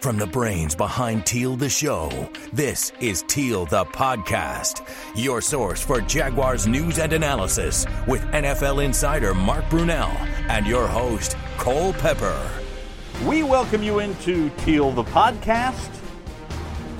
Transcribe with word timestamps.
From 0.00 0.16
the 0.16 0.26
brains 0.26 0.74
behind 0.74 1.26
Teal 1.26 1.56
the 1.56 1.68
Show, 1.68 2.30
this 2.54 2.90
is 3.00 3.22
Teal 3.28 3.66
the 3.66 3.84
Podcast, 3.84 4.88
your 5.14 5.42
source 5.42 5.82
for 5.82 6.00
Jaguars 6.00 6.66
news 6.66 6.98
and 6.98 7.12
analysis 7.12 7.84
with 8.08 8.22
NFL 8.32 8.82
insider 8.82 9.34
Mark 9.34 9.66
Brunell 9.66 10.10
and 10.48 10.66
your 10.66 10.86
host, 10.86 11.36
Cole 11.58 11.92
Pepper. 11.92 12.50
We 13.26 13.42
welcome 13.42 13.82
you 13.82 13.98
into 13.98 14.48
Teal 14.60 14.90
the 14.90 15.04
Podcast. 15.04 15.90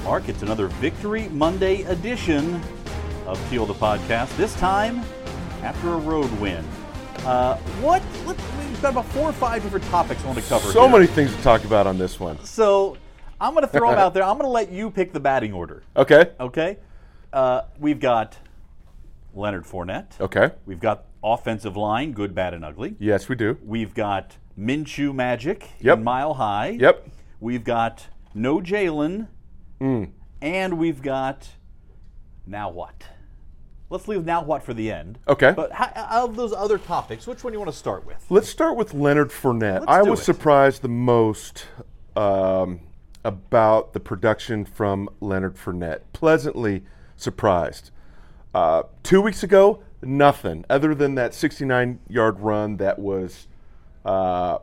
Mark, 0.04 0.28
it's 0.28 0.42
another 0.42 0.66
Victory 0.66 1.30
Monday 1.30 1.84
edition 1.84 2.60
of 3.24 3.40
Teal 3.48 3.64
the 3.64 3.72
Podcast, 3.72 4.36
this 4.36 4.54
time 4.56 4.98
after 5.62 5.94
a 5.94 5.96
road 5.96 6.30
win. 6.38 6.62
Uh, 7.24 7.56
what? 7.82 8.02
Let, 8.26 8.36
we've 8.58 8.82
got 8.82 8.92
about 8.92 9.06
four 9.06 9.28
or 9.28 9.32
five 9.32 9.62
different 9.62 9.84
topics 9.86 10.22
I 10.22 10.26
want 10.26 10.38
to 10.38 10.48
cover. 10.48 10.72
So 10.72 10.82
here. 10.82 10.90
many 10.90 11.06
things 11.06 11.34
to 11.36 11.42
talk 11.42 11.64
about 11.64 11.86
on 11.86 11.98
this 11.98 12.18
one. 12.18 12.42
So 12.44 12.96
I'm 13.40 13.52
going 13.52 13.62
to 13.66 13.70
throw 13.70 13.90
them 13.90 13.98
out 14.04 14.14
there. 14.14 14.22
I'm 14.22 14.36
going 14.38 14.46
to 14.46 14.48
let 14.48 14.70
you 14.72 14.90
pick 14.90 15.12
the 15.12 15.20
batting 15.20 15.52
order. 15.52 15.82
Okay. 15.96 16.30
Okay. 16.40 16.78
Uh, 17.32 17.62
we've 17.78 18.00
got 18.00 18.36
Leonard 19.34 19.64
Fournette. 19.64 20.18
Okay. 20.20 20.50
We've 20.66 20.80
got 20.80 21.04
offensive 21.22 21.76
line, 21.76 22.12
good, 22.12 22.34
bad, 22.34 22.54
and 22.54 22.64
ugly. 22.64 22.96
Yes, 22.98 23.28
we 23.28 23.36
do. 23.36 23.58
We've 23.64 23.94
got 23.94 24.36
Minshew 24.58 25.14
Magic 25.14 25.68
Yep. 25.80 25.98
in 25.98 26.04
Mile 26.04 26.34
High. 26.34 26.78
Yep. 26.80 27.06
We've 27.38 27.64
got 27.64 28.06
no 28.34 28.60
Jalen. 28.60 29.28
Mm. 29.80 30.10
And 30.42 30.78
we've 30.78 31.02
got 31.02 31.48
now 32.46 32.70
what? 32.70 33.04
Let's 33.90 34.06
leave 34.06 34.24
now 34.24 34.42
what 34.42 34.62
for 34.62 34.72
the 34.72 34.90
end. 34.92 35.18
Okay. 35.26 35.52
But 35.54 35.72
how, 35.72 36.24
of 36.24 36.36
those 36.36 36.52
other 36.52 36.78
topics, 36.78 37.26
which 37.26 37.42
one 37.42 37.52
do 37.52 37.56
you 37.56 37.60
want 37.60 37.72
to 37.72 37.76
start 37.78 38.06
with? 38.06 38.24
Let's 38.30 38.48
start 38.48 38.76
with 38.76 38.94
Leonard 38.94 39.30
Fournette. 39.30 39.80
Let's 39.80 39.86
I 39.88 40.02
was 40.02 40.20
it. 40.20 40.24
surprised 40.24 40.82
the 40.82 40.88
most 40.88 41.66
um, 42.14 42.80
about 43.24 43.92
the 43.92 43.98
production 43.98 44.64
from 44.64 45.08
Leonard 45.20 45.56
Fournette. 45.56 46.02
Pleasantly 46.12 46.82
surprised. 47.16 47.90
Uh, 48.54 48.84
two 49.02 49.20
weeks 49.20 49.42
ago, 49.42 49.82
nothing 50.02 50.64
other 50.70 50.94
than 50.94 51.16
that 51.16 51.32
69-yard 51.32 52.38
run 52.40 52.76
that 52.76 52.98
was 52.98 53.48
uh, 54.04 54.58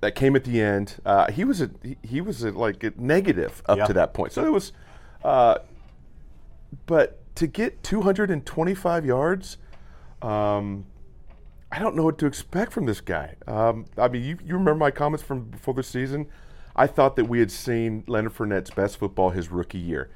that 0.00 0.14
came 0.14 0.36
at 0.36 0.44
the 0.44 0.60
end. 0.60 0.96
Uh, 1.04 1.30
he 1.30 1.44
was 1.44 1.60
a, 1.60 1.70
he, 1.82 1.96
he 2.02 2.20
was 2.20 2.44
a, 2.44 2.52
like 2.52 2.84
a 2.84 2.92
negative 2.96 3.62
up 3.66 3.78
Yeah. 3.78 3.86
to 3.86 3.92
that 3.94 4.14
point. 4.14 4.32
So 4.32 4.44
it 4.46 4.52
was, 4.52 4.72
uh, 5.24 5.58
but 6.86 7.20
to 7.36 7.46
get 7.46 7.82
225 7.82 9.04
yards. 9.04 9.58
Um, 10.22 10.86
I 11.70 11.78
don't 11.80 11.96
know 11.96 12.04
what 12.04 12.18
to 12.18 12.26
expect 12.26 12.72
from 12.72 12.86
this 12.86 13.00
guy. 13.00 13.34
Um, 13.46 13.86
I 13.98 14.08
mean, 14.08 14.22
you, 14.22 14.38
you 14.44 14.54
remember 14.54 14.76
my 14.76 14.90
comments 14.90 15.24
from 15.24 15.44
before 15.44 15.74
the 15.74 15.82
season? 15.82 16.26
I 16.76 16.86
thought 16.86 17.16
that 17.16 17.26
we 17.26 17.40
had 17.40 17.50
seen 17.50 18.04
Leonard 18.06 18.32
Fournette's 18.32 18.70
best 18.70 18.98
football 18.98 19.30
his 19.30 19.50
rookie 19.50 19.78
year. 19.78 20.10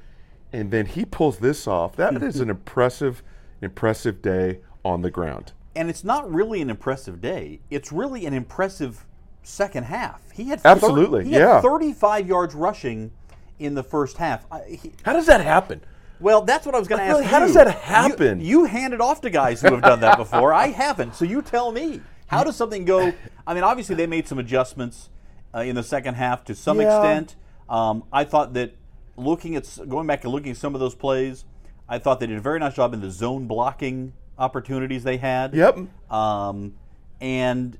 And 0.51 0.71
then 0.71 0.85
he 0.85 1.05
pulls 1.05 1.37
this 1.37 1.67
off. 1.67 1.95
That 1.95 2.21
is 2.23 2.39
an 2.39 2.49
impressive, 2.49 3.23
impressive 3.61 4.21
day 4.21 4.59
on 4.83 5.01
the 5.01 5.11
ground. 5.11 5.53
And 5.75 5.89
it's 5.89 6.03
not 6.03 6.31
really 6.31 6.61
an 6.61 6.69
impressive 6.69 7.21
day. 7.21 7.59
It's 7.69 7.91
really 7.91 8.25
an 8.25 8.33
impressive 8.33 9.05
second 9.43 9.83
half. 9.83 10.31
He 10.31 10.45
had 10.45 10.61
Absolutely, 10.65 11.25
he 11.25 11.31
yeah. 11.31 11.55
had 11.55 11.61
35 11.61 12.27
yards 12.27 12.55
rushing 12.55 13.11
in 13.59 13.75
the 13.75 13.83
first 13.83 14.17
half. 14.17 14.45
I, 14.51 14.61
he, 14.81 14.91
How 15.03 15.13
does 15.13 15.27
that 15.27 15.41
happen? 15.41 15.81
Well, 16.19 16.41
that's 16.41 16.65
what 16.65 16.75
I 16.75 16.79
was 16.79 16.87
going 16.87 16.99
to 16.99 17.05
ask 17.05 17.13
Really, 17.13 17.23
you. 17.25 17.29
how 17.29 17.39
does 17.39 17.53
that 17.53 17.69
happen? 17.79 18.41
You, 18.41 18.65
hand 18.65 18.93
it 18.93 19.01
off 19.01 19.21
to 19.21 19.29
guys 19.29 19.61
who 19.61 19.71
have 19.71 19.81
done 19.81 20.01
that 20.01 20.17
before. 20.17 20.53
I 20.53 20.67
haven't. 20.67 21.15
So 21.15 21.25
you 21.25 21.41
tell 21.41 21.71
me. 21.71 22.01
How 22.27 22.43
does 22.43 22.55
something 22.55 22.85
go? 22.85 23.11
I 23.47 23.53
mean, 23.55 23.63
obviously 23.63 23.95
they 23.95 24.05
made 24.05 24.27
some 24.27 24.37
adjustments 24.37 25.09
uh, 25.55 25.59
in 25.59 25.75
the 25.75 25.81
second 25.83 26.13
half 26.15 26.43
to 26.45 26.53
some 26.55 26.79
Yeah. 26.79 26.97
extent. 26.97 27.35
Um, 27.69 28.03
I 28.13 28.23
thought 28.23 28.53
that 28.53 28.75
looking 29.15 29.55
at 29.55 29.65
going 29.87 30.05
back 30.07 30.23
and 30.23 30.31
looking 30.33 30.51
at 30.51 30.57
some 30.57 30.75
of 30.75 30.79
those 30.79 30.93
plays, 30.93 31.45
I 31.87 31.97
thought 31.97 32.19
they 32.19 32.27
did 32.27 32.37
a 32.37 32.41
very 32.41 32.59
nice 32.59 32.75
job 32.75 32.93
in 32.93 33.01
the 33.01 33.09
zone 33.09 33.47
blocking 33.47 34.13
opportunities 34.37 35.03
they 35.03 35.17
had. 35.17 35.53
Yep. 35.55 35.79
Um, 36.11 36.75
and 37.19 37.77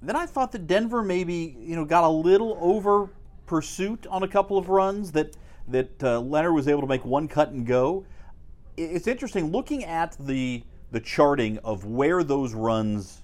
then 0.00 0.16
I 0.16 0.24
thought 0.26 0.52
that 0.52 0.66
Denver 0.66 1.02
maybe 1.02 1.54
you 1.60 1.76
know 1.76 1.84
got 1.84 2.04
a 2.04 2.08
little 2.08 2.56
over 2.60 3.10
pursuit 3.46 4.06
on 4.08 4.22
a 4.22 4.28
couple 4.28 4.56
of 4.56 4.68
runs 4.70 5.12
that 5.12 5.36
that 5.70 6.02
uh, 6.02 6.20
Leonard 6.20 6.54
was 6.54 6.68
able 6.68 6.80
to 6.80 6.86
make 6.86 7.04
one 7.04 7.28
cut 7.28 7.50
and 7.50 7.66
go. 7.66 8.04
It's 8.76 9.06
interesting 9.06 9.50
looking 9.50 9.84
at 9.84 10.16
the 10.18 10.64
the 10.90 11.00
charting 11.00 11.58
of 11.58 11.84
where 11.84 12.24
those 12.24 12.52
runs 12.52 13.22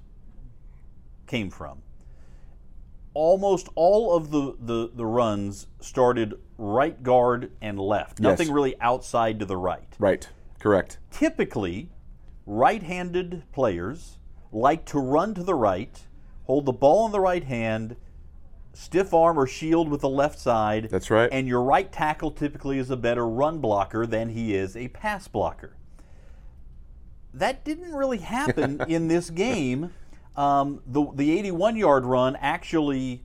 came 1.27 1.51
from. 1.51 1.83
Almost 3.13 3.69
all 3.75 4.15
of 4.15 4.31
the, 4.31 4.55
the, 4.61 4.91
the 4.95 5.07
runs 5.07 5.67
started 5.81 6.35
right 6.59 7.03
guard 7.03 7.51
and 7.61 7.79
left. 7.79 8.21
Yes. 8.21 8.39
Nothing 8.39 8.53
really 8.53 8.79
outside 8.81 9.41
to 9.41 9.47
the 9.47 9.57
right 9.57 9.89
Right. 9.99 10.29
Correct. 10.61 10.99
typically 11.11 11.91
right-handed 12.45 13.43
players 13.53 14.19
like 14.53 14.85
to 14.87 14.99
run 14.99 15.35
to 15.35 15.43
the 15.43 15.55
right, 15.55 16.07
hold 16.45 16.67
the 16.67 16.73
ball 16.73 17.07
in 17.07 17.13
the 17.13 17.21
right 17.21 17.45
hand, 17.45 17.97
stiff 18.77 19.15
arm 19.15 19.39
or 19.39 19.47
shield 19.47 19.89
with 19.89 20.03
the 20.03 20.09
left 20.09 20.39
side. 20.39 20.89
That's 20.91 21.11
right. 21.11 21.29
And 21.33 21.49
your 21.49 21.63
right 21.63 21.91
tackle 21.91 22.31
typically 22.31 22.79
is 22.79 22.91
a 22.91 22.97
better 22.97 23.27
run 23.27 23.59
blocker 23.59 24.07
than 24.07 24.29
he 24.31 24.55
is 24.55 24.77
a 24.77 24.89
pass 24.89 25.27
blocker. 25.29 25.77
That 27.33 27.65
didn't 27.65 27.93
really 27.93 28.19
happen 28.19 28.83
in 28.89 29.09
this 29.09 29.31
game. 29.31 29.93
Um, 30.37 30.83
the 30.87 31.11
the 31.15 31.39
81 31.39 31.77
yard 31.77 32.05
run 32.05 32.37
actually, 32.37 33.25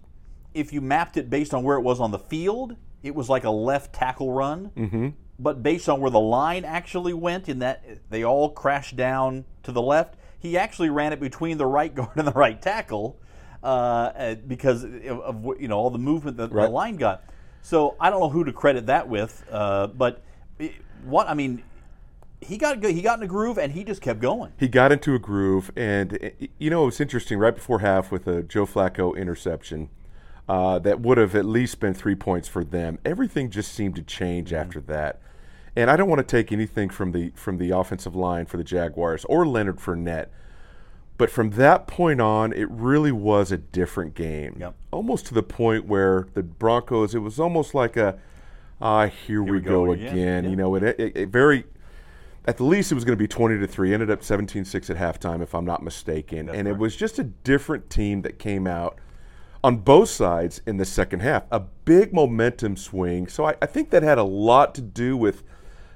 if 0.54 0.72
you 0.72 0.80
mapped 0.80 1.18
it 1.18 1.30
based 1.30 1.54
on 1.54 1.64
where 1.64 1.78
it 1.78 1.82
was 1.82 2.00
on 2.00 2.12
the 2.12 2.20
field, 2.20 2.78
it 3.04 3.14
was 3.14 3.28
like 3.30 3.44
a 3.44 3.50
left 3.50 3.94
tackle 3.94 4.32
run. 4.32 4.72
Mm-hmm. 4.78 5.10
But 5.38 5.64
based 5.64 5.90
on 5.90 6.00
where 6.00 6.12
the 6.12 6.20
line 6.20 6.64
actually 6.64 7.14
went, 7.14 7.50
in 7.50 7.60
that 7.60 7.84
they 8.10 8.24
all 8.24 8.52
crashed 8.52 8.96
down 8.96 9.44
to 9.64 9.72
the 9.72 9.82
left, 9.82 10.16
he 10.40 10.58
actually 10.58 10.90
ran 10.90 11.12
it 11.12 11.20
between 11.20 11.58
the 11.58 11.66
right 11.66 11.94
guard 11.96 12.16
and 12.16 12.28
the 12.28 12.32
right 12.32 12.62
tackle 12.62 13.20
uh, 13.64 14.36
because 14.48 14.84
of, 14.84 15.20
of 15.20 15.46
you 15.60 15.68
know 15.68 15.78
all 15.78 15.90
the 15.90 16.00
movement 16.00 16.38
that 16.38 16.52
the 16.52 16.68
line 16.68 16.96
got. 16.96 17.24
So 17.62 17.96
I 18.00 18.10
don't 18.10 18.20
know 18.20 18.30
who 18.30 18.44
to 18.44 18.54
credit 18.54 18.88
that 18.88 19.08
with, 19.08 19.46
uh, 19.52 19.88
but 19.88 20.24
it, 20.58 20.74
what 21.04 21.28
I 21.28 21.34
mean, 21.34 21.64
he 22.40 22.58
got. 22.58 22.84
He 22.84 23.02
got 23.02 23.20
in 23.20 23.24
a 23.24 23.28
groove 23.28 23.58
and 23.58 23.72
he 23.72 23.84
just 23.84 24.02
kept 24.02 24.20
going. 24.20 24.52
He 24.58 24.68
got 24.68 24.92
into 24.92 25.14
a 25.14 25.20
groove, 25.20 25.72
and 25.76 26.32
you 26.58 26.70
know 26.70 26.88
it's 26.88 27.00
interesting. 27.00 27.38
Right 27.38 27.56
before 27.56 27.80
half, 27.80 28.12
with 28.12 28.28
a 28.28 28.42
Joe 28.44 28.66
Flacco 28.66 29.16
interception, 29.16 29.90
uh, 30.50 30.80
that 30.80 31.00
would 31.00 31.18
have 31.18 31.36
at 31.36 31.46
least 31.46 31.80
been 31.80 31.94
three 31.94 32.16
points 32.16 32.48
for 32.48 32.64
them. 32.64 33.00
Everything 33.06 33.50
just 33.50 33.74
seemed 33.74 33.96
to 33.96 34.02
change 34.02 34.52
after 34.54 34.82
that. 34.82 35.22
And 35.76 35.90
I 35.90 35.96
don't 35.96 36.10
want 36.10 36.20
to 36.20 36.24
take 36.24 36.52
anything 36.52 36.90
from 36.90 37.12
the 37.12 37.32
from 37.36 37.58
the 37.58 37.72
offensive 37.72 38.16
line 38.16 38.46
for 38.46 38.58
the 38.58 38.64
Jaguars 38.64 39.24
or 39.26 39.48
Leonard 39.48 39.78
Fournette, 39.78 40.28
but 41.22 41.30
from 41.30 41.52
that 41.52 41.86
point 41.86 42.20
on, 42.20 42.52
it 42.52 42.68
really 42.72 43.12
was 43.12 43.52
a 43.52 43.58
different 43.60 44.16
game. 44.16 44.58
Yep. 44.60 44.74
Almost 44.90 45.28
to 45.28 45.36
the 45.36 45.44
point 45.44 45.86
where 45.86 46.28
the 46.34 46.42
Broncos, 46.42 47.14
it 47.14 47.20
was 47.20 47.40
almost 47.40 47.76
like 47.76 47.96
a, 47.96 48.18
ah, 48.82 49.06
here, 49.06 49.44
we, 49.44 49.52
we 49.52 49.60
go 49.60 49.86
go, 49.86 49.92
again. 49.92 50.08
again. 50.08 50.44
Yeah. 50.46 50.50
You 50.50 50.56
know, 50.56 50.74
it, 50.74 50.82
it, 50.82 51.16
it 51.16 51.30
very 51.30 51.66
at 52.46 52.58
the 52.58 52.64
least 52.64 52.92
it 52.92 52.96
was 52.96 53.06
going 53.06 53.16
to 53.16 53.22
be 53.22 53.28
20 53.28 53.60
to 53.60 53.68
3 53.68 53.94
ended 53.94 54.10
up 54.10 54.22
17-6 54.22 54.90
at 54.90 54.98
halftime 54.98 55.44
if 55.44 55.54
i'm 55.54 55.64
not 55.64 55.84
mistaken 55.84 56.50
and 56.50 56.68
it 56.68 56.76
was 56.76 56.96
just 56.96 57.20
a 57.20 57.24
different 57.24 57.88
team 57.92 58.24
that 58.24 58.40
came 58.40 58.66
out 58.66 58.98
on 59.64 59.78
both 59.78 60.10
sides 60.10 60.60
in 60.66 60.78
the 60.78 60.86
second 60.86 61.20
half 61.20 61.44
a 61.52 61.60
big 61.60 62.16
momentum 62.16 62.76
swing 62.76 63.28
so 63.28 63.46
I, 63.46 63.54
I 63.62 63.68
think 63.68 63.92
that 63.92 64.02
had 64.02 64.18
a 64.18 64.24
lot 64.24 64.74
to 64.74 64.82
do 64.82 65.16
with 65.16 65.44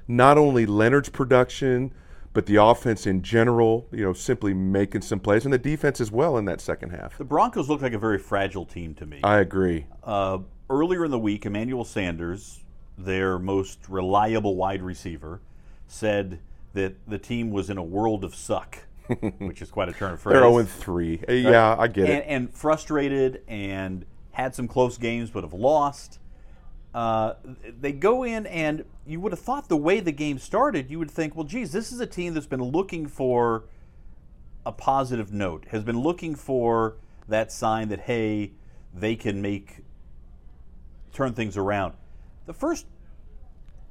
not 0.06 0.38
only 0.38 0.66
leonard's 0.66 1.08
production 1.08 1.92
but 2.36 2.44
the 2.44 2.56
offense 2.56 3.06
in 3.06 3.22
general 3.22 3.88
you 3.90 4.04
know 4.04 4.12
simply 4.12 4.52
making 4.52 5.00
some 5.00 5.18
plays 5.18 5.44
and 5.46 5.54
the 5.54 5.58
defense 5.58 6.00
as 6.02 6.12
well 6.12 6.36
in 6.36 6.44
that 6.44 6.60
second 6.60 6.90
half 6.90 7.16
The 7.16 7.24
Broncos 7.24 7.68
look 7.70 7.80
like 7.80 7.94
a 7.94 7.98
very 7.98 8.18
fragile 8.18 8.66
team 8.66 8.94
to 8.96 9.06
me. 9.06 9.20
i 9.24 9.38
agree 9.38 9.86
Uh, 10.04 10.38
earlier 10.68 11.04
in 11.06 11.10
the 11.10 11.18
week, 11.18 11.46
Emmanuel 11.46 11.84
Sanders, 11.84 12.62
their 12.98 13.38
most 13.38 13.88
reliable 13.88 14.54
wide 14.54 14.82
receiver, 14.82 15.40
said 15.88 16.40
that 16.74 16.94
the 17.08 17.18
team 17.18 17.50
was 17.50 17.70
in 17.70 17.78
a 17.78 17.82
world 17.82 18.22
of 18.22 18.34
suck, 18.34 18.80
which 19.38 19.62
is 19.62 19.70
quite 19.70 19.88
a 19.88 19.92
turn 19.94 20.12
of 20.12 20.20
phrase. 20.20 20.34
they're 20.34 20.42
0-3 20.42 21.28
Uh, 21.28 21.32
yeah 21.32 21.74
i 21.78 21.86
get 21.88 22.04
and, 22.10 22.18
it 22.18 22.24
and 22.28 22.52
frustrated 22.52 23.42
and 23.48 24.04
had 24.32 24.54
some 24.54 24.68
close 24.68 24.98
games 24.98 25.30
but 25.30 25.42
have 25.42 25.54
lost. 25.54 26.18
Uh, 26.94 27.34
they 27.80 27.92
go 27.92 28.22
in 28.22 28.46
and 28.46 28.84
you 29.06 29.20
would 29.20 29.32
have 29.32 29.40
thought 29.40 29.68
the 29.68 29.76
way 29.76 30.00
the 30.00 30.12
game 30.12 30.38
started, 30.38 30.90
you 30.90 30.98
would 30.98 31.10
think, 31.10 31.36
well, 31.36 31.44
geez, 31.44 31.72
this 31.72 31.92
is 31.92 32.00
a 32.00 32.06
team 32.06 32.32
that's 32.32 32.46
been 32.46 32.62
looking 32.62 33.06
for 33.06 33.64
a 34.64 34.72
positive 34.72 35.32
note, 35.32 35.66
has 35.70 35.84
been 35.84 36.00
looking 36.00 36.34
for 36.34 36.96
that 37.28 37.52
sign 37.52 37.88
that 37.88 38.00
hey, 38.00 38.52
they 38.94 39.14
can 39.14 39.42
make 39.42 39.84
turn 41.12 41.32
things 41.34 41.56
around. 41.56 41.94
The 42.46 42.54
first 42.54 42.86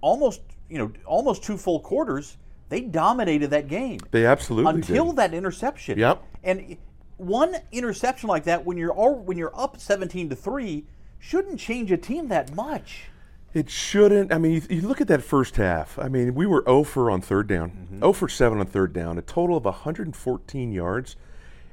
almost 0.02 0.42
you 0.70 0.78
know 0.78 0.92
almost 1.06 1.44
two 1.44 1.58
full 1.58 1.80
quarters, 1.80 2.38
they 2.70 2.82
dominated 2.82 3.50
that 3.52 3.68
game 3.68 4.00
they 4.12 4.26
absolutely 4.26 4.74
until 4.74 5.08
did. 5.08 5.16
that 5.18 5.34
interception. 5.34 5.98
Yep. 6.00 6.24
And 6.44 6.78
one 7.18 7.56
interception 7.72 8.30
like 8.30 8.44
that, 8.46 8.66
when 8.66 8.78
you're 8.78 8.92
all, 8.92 9.16
when 9.16 9.38
you're 9.38 9.58
up 9.58 9.80
17 9.80 10.30
to 10.30 10.36
three, 10.36 10.86
shouldn't 11.20 11.60
change 11.60 11.92
a 11.92 11.98
team 11.98 12.28
that 12.30 12.56
much. 12.56 13.06
It 13.54 13.70
shouldn't. 13.70 14.34
I 14.34 14.38
mean, 14.38 14.52
you, 14.54 14.62
you 14.70 14.82
look 14.88 15.00
at 15.00 15.08
that 15.08 15.24
first 15.24 15.56
half. 15.56 15.98
I 15.98 16.10
mean, 16.10 16.36
we 16.36 16.46
were 16.46 16.64
0 16.66 16.84
for 16.84 17.10
on 17.10 17.22
third 17.22 17.48
down, 17.48 17.70
Mm-hmm. 17.72 18.00
0 18.00 18.14
for 18.14 18.28
7 18.28 18.60
on 18.60 18.66
third 18.66 18.92
down, 18.94 19.18
a 19.18 19.22
total 19.22 19.56
of 19.58 19.66
114 19.66 20.72
yards. 20.72 21.16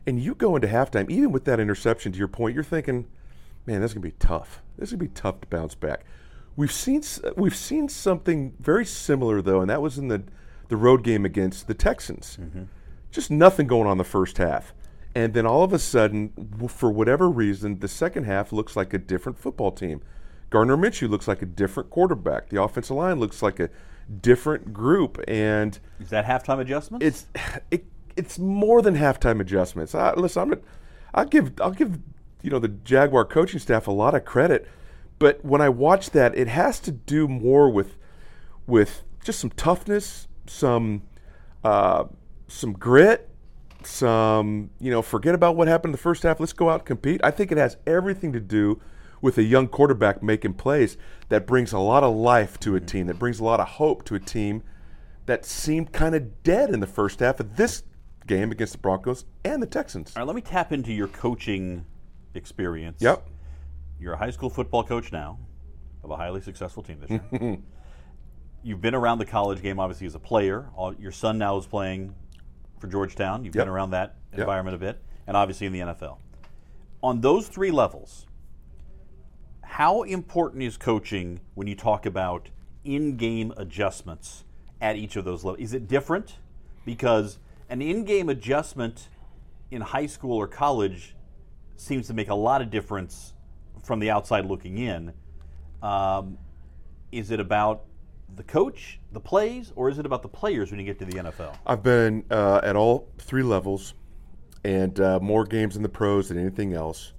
And 0.07 0.21
you 0.21 0.35
go 0.35 0.55
into 0.57 0.69
halftime, 0.69 1.11
even 1.11 1.33
with 1.33 1.45
that 1.45 1.61
interception, 1.61 2.13
to 2.13 2.19
your 2.19 2.29
point, 2.29 2.55
you're 2.55 2.65
thinking, 2.65 3.07
man, 3.67 3.81
this 3.81 3.91
is 3.91 3.95
going 3.95 4.03
to 4.03 4.09
be 4.09 4.17
tough. 4.19 4.63
This 4.79 4.89
is 4.89 4.93
going 4.97 5.09
to 5.09 5.13
be 5.15 5.21
tough 5.21 5.41
to 5.43 5.47
bounce 5.49 5.75
back. 5.75 6.05
We've 6.55 6.73
seen 6.73 7.03
we've 7.37 7.57
seen 7.57 7.89
something 7.89 8.55
very 8.61 8.85
similar 8.85 9.41
though, 9.41 9.61
and 9.63 9.71
that 9.71 9.81
was 9.81 9.97
in 9.97 10.09
the 10.09 10.23
the 10.69 10.77
road 10.77 11.03
game 11.03 11.25
against 11.25 11.67
the 11.67 11.73
Texans. 11.75 12.37
Just 13.11 13.31
nothing 13.31 13.67
going 13.67 13.87
on 13.89 13.97
the 13.97 14.05
first 14.05 14.37
half, 14.39 14.75
and 15.15 15.35
then 15.35 15.47
all 15.47 15.63
of 15.63 15.73
a 15.73 15.79
sudden, 15.79 16.33
for 16.69 16.91
whatever 16.91 17.29
reason, 17.29 17.79
the 17.81 17.89
second 17.89 18.25
half 18.25 18.53
looks 18.53 18.77
like 18.77 18.95
a 18.95 18.99
different 18.99 19.39
football 19.39 19.71
team. 19.71 20.01
Gardner 20.51 20.77
Minshew 20.77 21.09
looks 21.09 21.27
like 21.29 21.43
a 21.43 21.47
different 21.47 21.91
quarterback. 21.91 22.49
The 22.51 22.63
offensive 22.63 22.97
line 22.97 23.19
looks 23.19 23.43
like 23.43 23.59
a 23.61 23.71
different 24.21 24.73
group, 24.73 25.23
and 25.27 25.79
Is 26.01 26.11
that 26.11 26.25
halftime 26.27 26.61
adjustments? 26.61 27.05
it's 27.05 27.27
it, 27.71 27.85
it's 28.17 28.39
more 28.39 28.83
than 28.83 28.97
halftime 28.97 29.41
adjustments. 29.41 29.95
I, 29.95 30.13
listen, 30.15 30.43
I'm 30.43 30.49
gonna, 30.51 30.63
I'll 31.15 31.25
give 31.25 31.53
I'll 31.61 31.71
give 31.73 31.99
you 32.43 32.51
know 32.51 32.59
the 32.59 32.69
Jaguar 32.69 33.25
coaching 33.25 33.61
staff 33.61 33.87
a 33.87 33.91
lot 33.93 34.15
of 34.15 34.25
credit, 34.25 34.69
but 35.19 35.45
when 35.45 35.61
I 35.61 35.69
watch 35.69 36.11
that, 36.11 36.37
it 36.37 36.49
has 36.49 36.81
to 36.81 36.91
do 36.93 37.29
more 37.29 37.71
with 37.71 37.97
with 38.67 39.03
just 39.25 39.41
some 39.41 39.51
toughness, 39.51 40.29
some 40.47 41.03
uh, 41.65 42.05
some 42.49 42.73
grit, 42.75 43.31
some 43.87 44.71
you 44.81 44.91
know 44.91 45.03
forget 45.03 45.35
about 45.35 45.57
what 45.57 45.69
happened 45.69 45.91
in 45.91 45.93
the 45.93 45.99
first 45.99 46.23
half. 46.23 46.41
Let's 46.41 46.53
go 46.53 46.71
out 46.71 46.81
and 46.81 46.87
compete. 46.87 47.21
I 47.25 47.31
think 47.31 47.53
it 47.53 47.59
has 47.59 47.77
everything 47.87 48.33
to 48.33 48.41
do 48.41 48.81
with 49.21 49.39
a 49.39 49.43
young 49.43 49.69
quarterback 49.69 50.23
making 50.23 50.55
plays 50.55 50.97
that 51.29 51.47
brings 51.47 51.73
a 51.73 51.79
lot 51.79 52.03
of 52.03 52.15
life 52.15 52.59
to 52.61 52.75
a 52.75 52.79
mm-hmm. 52.79 52.87
team, 52.87 53.07
that 53.07 53.19
brings 53.19 53.39
a 53.39 53.45
lot 53.45 53.61
of 53.61 53.69
hope 53.69 54.05
to 54.05 54.15
a 54.17 54.21
team 54.21 54.63
that 55.27 55.45
seemed 55.47 55.93
kind 55.93 56.15
of 56.15 56.43
dead 56.43 56.71
in 56.71 56.81
the 56.81 56.87
first 56.87 57.21
half 57.21 57.39
of 57.39 57.57
this 57.57 57.85
game 58.27 58.51
against 58.51 58.73
the 58.73 58.79
Broncos 58.79 59.25
and 59.45 59.63
the 59.63 59.67
Texans. 59.67 60.13
All 60.17 60.21
right, 60.21 60.27
let 60.27 60.35
me 60.35 60.43
tap 60.43 60.73
into 60.73 60.93
your 60.93 61.09
coaching 61.09 61.87
experience. 62.35 63.01
Yep. 63.01 63.29
You're 64.01 64.15
a 64.15 64.17
high 64.17 64.31
school 64.31 64.51
football 64.51 64.83
coach 64.83 65.13
now 65.13 65.39
of 66.03 66.11
a 66.11 66.17
highly 66.17 66.41
successful 66.41 66.83
team 66.83 66.99
this 67.01 67.11
year. 67.11 67.59
You've 68.65 68.81
been 68.81 68.95
around 68.95 69.19
the 69.19 69.27
college 69.27 69.63
game, 69.63 69.79
obviously, 69.81 70.07
as 70.07 70.15
a 70.15 70.21
player. 70.21 70.71
All, 70.77 70.95
your 70.95 71.13
son 71.13 71.39
now 71.39 71.57
is 71.57 71.67
playing 71.67 72.15
for 72.83 72.89
Georgetown. 72.89 73.45
You've 73.45 73.55
Yep. 73.55 73.63
been 73.67 73.73
around 73.73 73.91
that 73.93 74.17
Yep. 74.33 74.41
environment 74.41 74.75
a 74.75 74.79
bit, 74.79 75.01
and 75.27 75.37
obviously 75.37 75.69
in 75.69 75.73
the 75.73 75.81
NFL. 75.81 76.19
On 77.03 77.21
those 77.21 77.47
three 77.49 77.71
levels, 77.71 78.27
how 79.63 80.03
important 80.03 80.63
is 80.65 80.77
coaching 80.77 81.41
when 81.55 81.69
you 81.69 81.77
talk 81.77 82.05
about 82.05 82.51
in-game 82.85 83.55
adjustments 83.57 84.45
at 84.81 84.97
each 84.97 85.15
of 85.15 85.25
those 85.25 85.45
levels? 85.45 85.63
Is 85.63 85.73
it 85.73 85.87
different? 85.87 86.39
Because 86.85 87.39
an 87.71 87.81
in-game 87.81 88.29
adjustment 88.29 89.09
in 89.71 89.81
high 89.83 90.07
school 90.07 90.37
or 90.37 90.49
college 90.49 91.15
seems 91.77 92.09
to 92.09 92.15
make 92.15 92.29
a 92.29 92.35
lot 92.35 92.61
of 92.61 92.69
difference 92.69 93.33
from 93.85 94.01
the 94.01 94.11
outside 94.11 94.45
looking 94.45 94.77
in. 94.79 95.13
Um, 95.81 96.37
is 97.13 97.31
it 97.31 97.39
about 97.39 97.85
the 98.37 98.43
coach, 98.43 98.99
the 99.13 99.21
plays, 99.21 99.73
or 99.77 99.89
is 99.89 99.99
it 99.99 100.07
about 100.07 100.23
the 100.23 100.29
players 100.29 100.71
when 100.71 100.81
you 100.81 100.87
get 100.87 100.99
to 100.99 101.05
the 101.05 101.13
NFL? 101.13 101.55
I've 101.67 101.83
been 101.83 102.25
uh, 102.31 102.61
at 102.63 102.77
all 102.77 103.09
three 103.19 103.43
levels 103.43 103.95
and 104.65 104.99
uh, 105.01 105.19
more 105.21 105.45
games 105.45 105.77
in 105.77 105.83
the 105.83 105.89
pros 105.89 106.29
than 106.29 106.39
anything 106.39 106.73
else. 106.73 107.13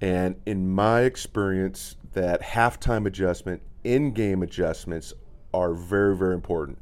And 0.00 0.36
in 0.46 0.68
my 0.68 1.02
experience, 1.02 1.96
that 2.12 2.42
halftime 2.42 3.06
adjustment, 3.06 3.62
in 3.84 4.12
game 4.12 4.42
adjustments 4.42 5.12
are 5.54 5.74
very, 5.74 6.16
very 6.16 6.34
important. 6.34 6.78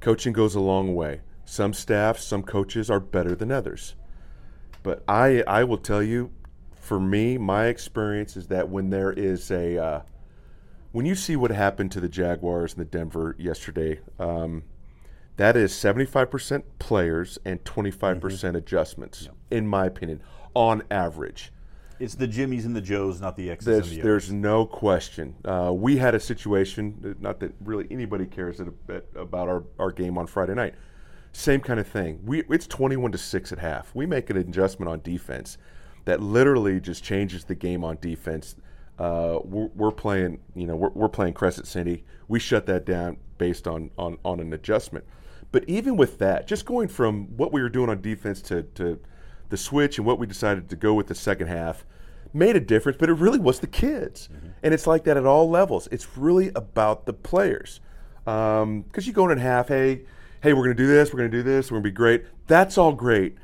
Coaching 0.00 0.32
goes 0.32 0.54
a 0.54 0.60
long 0.60 0.94
way. 0.94 1.20
Some 1.44 1.72
staff, 1.72 2.18
some 2.18 2.42
coaches 2.42 2.90
are 2.90 3.00
better 3.00 3.34
than 3.34 3.50
others. 3.50 3.94
But 4.82 5.02
I, 5.08 5.42
I 5.46 5.64
will 5.64 5.78
tell 5.78 6.02
you, 6.02 6.30
for 6.74 7.00
me, 7.00 7.38
my 7.38 7.66
experience 7.66 8.36
is 8.36 8.48
that 8.48 8.68
when 8.68 8.90
there 8.90 9.12
is 9.12 9.50
a, 9.50 9.78
uh, 9.78 10.00
when 10.94 11.06
you 11.06 11.16
see 11.16 11.34
what 11.34 11.50
happened 11.50 11.90
to 11.90 12.00
the 12.00 12.08
Jaguars 12.08 12.74
and 12.74 12.80
the 12.80 12.84
Denver 12.84 13.34
yesterday, 13.36 13.98
um, 14.20 14.62
that 15.36 15.56
is 15.56 15.72
75% 15.72 16.62
players 16.78 17.36
and 17.44 17.62
25% 17.64 18.54
adjustments, 18.54 19.28
in 19.50 19.66
my 19.66 19.86
opinion, 19.86 20.22
on 20.54 20.84
average. 20.92 21.52
It's 21.98 22.14
the 22.14 22.28
Jimmies 22.28 22.64
and 22.64 22.76
the 22.76 22.80
Joes, 22.80 23.20
not 23.20 23.34
the 23.34 23.50
X's 23.50 23.66
There's, 23.66 23.88
and 23.88 23.98
the 23.98 24.02
there's 24.02 24.30
no 24.30 24.66
question. 24.66 25.34
Uh, 25.44 25.72
we 25.74 25.96
had 25.96 26.14
a 26.14 26.20
situation, 26.20 27.16
not 27.18 27.40
that 27.40 27.54
really 27.60 27.88
anybody 27.90 28.24
cares 28.24 28.60
about 29.16 29.48
our, 29.48 29.64
our 29.80 29.90
game 29.90 30.16
on 30.16 30.28
Friday 30.28 30.54
night. 30.54 30.76
Same 31.32 31.60
kind 31.60 31.80
of 31.80 31.88
thing. 31.88 32.20
We, 32.24 32.44
it's 32.48 32.68
21 32.68 33.10
to 33.10 33.18
6 33.18 33.50
at 33.50 33.58
half. 33.58 33.92
We 33.96 34.06
make 34.06 34.30
an 34.30 34.36
adjustment 34.36 34.88
on 34.88 35.00
defense 35.00 35.58
that 36.04 36.20
literally 36.20 36.78
just 36.78 37.02
changes 37.02 37.46
the 37.46 37.56
game 37.56 37.82
on 37.82 37.98
defense. 38.00 38.54
Uh, 38.98 39.40
we're, 39.42 39.70
we're 39.74 39.90
playing, 39.90 40.40
you 40.54 40.66
know, 40.66 40.76
we're, 40.76 40.90
we're 40.90 41.08
playing 41.08 41.34
Crescent 41.34 41.66
City. 41.66 42.04
We 42.28 42.38
shut 42.38 42.66
that 42.66 42.84
down 42.84 43.16
based 43.38 43.66
on, 43.66 43.90
on, 43.98 44.18
on 44.24 44.40
an 44.40 44.52
adjustment. 44.52 45.04
But 45.52 45.64
even 45.68 45.96
with 45.96 46.18
that, 46.18 46.46
just 46.46 46.64
going 46.64 46.88
from 46.88 47.36
what 47.36 47.52
we 47.52 47.62
were 47.62 47.68
doing 47.68 47.88
on 47.90 48.00
defense 48.00 48.40
to, 48.42 48.62
to 48.74 49.00
the 49.50 49.56
switch 49.56 49.98
and 49.98 50.06
what 50.06 50.18
we 50.18 50.26
decided 50.26 50.68
to 50.68 50.76
go 50.76 50.94
with 50.94 51.06
the 51.08 51.14
second 51.14 51.48
half 51.48 51.84
made 52.32 52.56
a 52.56 52.60
difference, 52.60 52.98
but 52.98 53.08
it 53.08 53.14
really 53.14 53.38
was 53.38 53.60
the 53.60 53.66
kids. 53.66 54.28
And 54.62 54.74
it's 54.74 54.86
like 54.86 55.04
that 55.04 55.16
at 55.16 55.26
all 55.26 55.48
levels. 55.48 55.88
It's 55.92 56.16
really 56.16 56.50
about 56.56 57.06
the 57.06 57.12
players. 57.12 57.80
Because 58.24 59.06
you 59.06 59.12
go 59.12 59.26
in 59.26 59.32
at 59.32 59.38
half, 59.38 59.68
hey, 59.68 60.02
hey, 60.42 60.52
we're 60.52 60.64
going 60.64 60.76
to 60.76 60.82
do 60.82 60.88
this, 60.88 61.12
we're 61.12 61.18
going 61.18 61.30
to 61.30 61.36
do 61.36 61.42
this, 61.42 61.70
we're 61.70 61.76
going 61.76 61.84
to 61.84 61.90
be 61.90 61.94
great. 61.94 62.24
That's 62.46 62.76
all 62.76 62.92
great. 62.92 63.36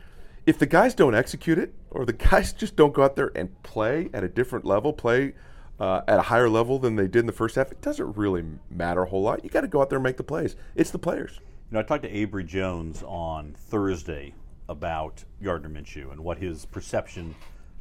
If 0.51 0.59
the 0.59 0.67
guys 0.67 0.97
don't 0.97 1.15
execute 1.15 1.59
it, 1.59 1.73
or 1.93 2.05
the 2.05 2.13
guys 2.31 2.53
just 2.53 2.75
don't 2.75 2.93
go 2.93 3.05
out 3.05 3.15
there 3.15 3.31
and 3.37 3.63
play 3.63 4.11
at 4.13 4.25
a 4.25 4.29
different 4.29 4.65
level, 4.65 4.93
play 4.93 5.35
uh, 5.79 6.01
at 6.09 6.19
a 6.19 6.23
higher 6.23 6.49
level 6.49 6.81
than 6.81 6.97
they 6.97 7.07
did 7.07 7.21
in 7.21 7.27
the 7.27 7.33
first 7.33 7.55
half, 7.55 7.71
it 7.71 7.81
doesn't 7.81 8.17
really 8.17 8.43
matter 8.69 9.03
a 9.03 9.09
whole 9.09 9.23
lot. 9.23 9.45
You 9.45 9.51
got 9.51 9.61
to 9.61 9.69
go 9.69 9.81
out 9.81 9.91
there 9.91 9.99
and 9.99 10.03
make 10.03 10.17
the 10.17 10.25
plays. 10.25 10.57
It's 10.75 10.91
the 10.91 10.99
players. 10.99 11.39
You 11.39 11.75
know, 11.75 11.79
I 11.79 11.83
talked 11.85 12.03
to 12.03 12.11
Abry 12.11 12.45
Jones 12.45 13.05
on 13.07 13.55
Thursday 13.57 14.35
about 14.69 15.23
Gardner 15.41 15.69
Minshew 15.69 16.11
and 16.11 16.19
what 16.19 16.37
his 16.37 16.67
perception 16.67 17.33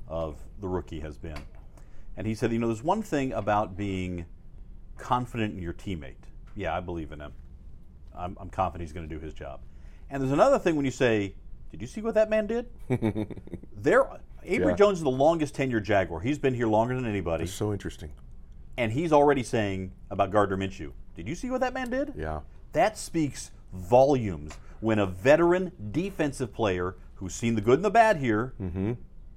of 0.07 0.37
the 0.61 0.67
rookie 0.67 0.99
has 0.99 1.17
been. 1.17 1.41
And 2.17 2.27
he 2.27 2.35
said, 2.35 2.51
you 2.51 2.59
know, 2.59 2.67
there's 2.67 2.83
one 2.83 3.01
thing 3.01 3.33
about 3.33 3.77
being 3.77 4.27
confident 4.99 5.55
in 5.55 5.63
your 5.63 5.73
teammate. 5.73 6.21
Yeah, 6.55 6.77
I 6.77 6.81
believe 6.81 7.11
in 7.13 7.19
him. 7.19 7.33
I'm, 8.15 8.37
I'm 8.39 8.51
confident 8.51 8.87
he's 8.87 8.93
going 8.93 9.09
to 9.09 9.15
do 9.15 9.19
his 9.19 9.33
job. 9.33 9.61
And 10.11 10.21
there's 10.21 10.33
another 10.33 10.59
thing 10.59 10.75
when 10.75 10.85
you 10.85 10.91
say, 10.91 11.33
did 11.71 11.81
you 11.81 11.87
see 11.87 12.01
what 12.01 12.15
that 12.15 12.29
man 12.29 12.47
did? 12.47 12.67
there, 13.77 14.03
Abry 14.45 14.69
Yeah. 14.69 14.75
Jones 14.75 14.99
is 14.99 15.03
the 15.03 15.09
longest 15.09 15.55
tenured 15.55 15.83
Jaguar. 15.83 16.19
He's 16.19 16.39
been 16.39 16.53
here 16.53 16.67
longer 16.67 16.95
than 16.95 17.05
anybody. 17.05 17.43
It's 17.43 17.53
so 17.53 17.71
interesting. 17.71 18.11
And 18.77 18.91
he's 18.91 19.11
already 19.11 19.43
saying 19.43 19.91
about 20.09 20.31
Gardner 20.31 20.57
Minshew, 20.57 20.93
did 21.15 21.27
you 21.27 21.35
see 21.35 21.49
what 21.49 21.61
that 21.61 21.73
man 21.73 21.89
did? 21.89 22.13
Yeah. 22.15 22.41
That 22.71 22.97
speaks 22.97 23.51
volumes 23.73 24.57
when 24.79 24.99
a 24.99 25.05
veteran 25.05 25.71
defensive 25.91 26.53
player 26.53 26.95
who's 27.15 27.35
seen 27.35 27.55
the 27.55 27.61
good 27.61 27.75
and 27.75 27.85
the 27.85 27.89
bad 27.89 28.17
here 28.17 28.53
mm-hmm. 28.59 28.93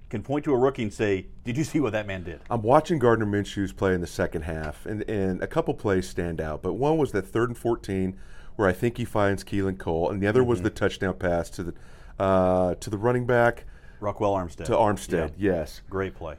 can 0.08 0.22
point 0.22 0.44
to 0.44 0.54
a 0.54 0.56
rookie 0.56 0.84
and 0.84 0.92
say, 0.92 1.26
Did 1.44 1.56
you 1.56 1.64
see 1.64 1.80
what 1.80 1.92
that 1.92 2.06
man 2.06 2.22
did? 2.22 2.40
I'm 2.48 2.62
watching 2.62 2.98
Gardner 2.98 3.26
Minshew's 3.26 3.72
play 3.72 3.94
in 3.94 4.00
the 4.00 4.06
second 4.06 4.42
half, 4.42 4.86
and, 4.86 5.02
and 5.10 5.42
a 5.42 5.46
couple 5.46 5.74
plays 5.74 6.08
stand 6.08 6.40
out. 6.40 6.62
But 6.62 6.74
one 6.74 6.96
was 6.96 7.12
that 7.12 7.26
third 7.26 7.50
and 7.50 7.58
14, 7.58 8.16
where 8.56 8.68
I 8.68 8.72
think 8.72 8.98
he 8.98 9.04
finds 9.04 9.42
Keelan 9.42 9.78
Cole, 9.78 10.10
and 10.10 10.22
the 10.22 10.28
other 10.28 10.44
was 10.44 10.58
mm-hmm. 10.58 10.64
the 10.64 10.70
touchdown 10.70 11.14
pass 11.14 11.50
to 11.50 11.64
the 11.64 11.74
uh, 12.18 12.74
to 12.76 12.90
the 12.90 12.98
running 12.98 13.26
back 13.26 13.64
Ryquell 14.00 14.20
Armstead. 14.36 14.64
to 14.64 14.72
Armstead. 14.72 15.32
Yeah. 15.36 15.54
Yes, 15.58 15.82
Great 15.90 16.14
play. 16.14 16.36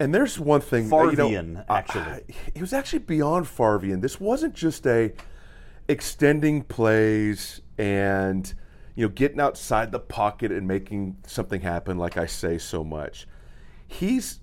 and 0.00 0.14
there's 0.14 0.38
one 0.40 0.60
thing. 0.60 0.92
uh, 0.92 1.02
you 1.04 1.16
know, 1.16 1.28
Farvian, 1.28 1.64
actually. 1.68 2.02
I- 2.02 2.22
it 2.54 2.60
was 2.60 2.72
actually 2.72 3.00
beyond 3.00 3.46
Farvian. 3.46 4.00
This 4.00 4.18
wasn't 4.20 4.54
just 4.54 4.86
a 4.86 5.12
extending 5.88 6.62
plays 6.62 7.60
and 7.76 8.54
you 8.94 9.04
know 9.06 9.08
getting 9.12 9.40
outside 9.40 9.90
the 9.92 9.98
pocket 9.98 10.52
and 10.52 10.66
making 10.68 11.16
something 11.26 11.60
happen 11.60 11.98
like 11.98 12.16
I 12.16 12.26
say 12.26 12.58
so 12.58 12.84
much. 12.84 13.26
He's 13.86 14.40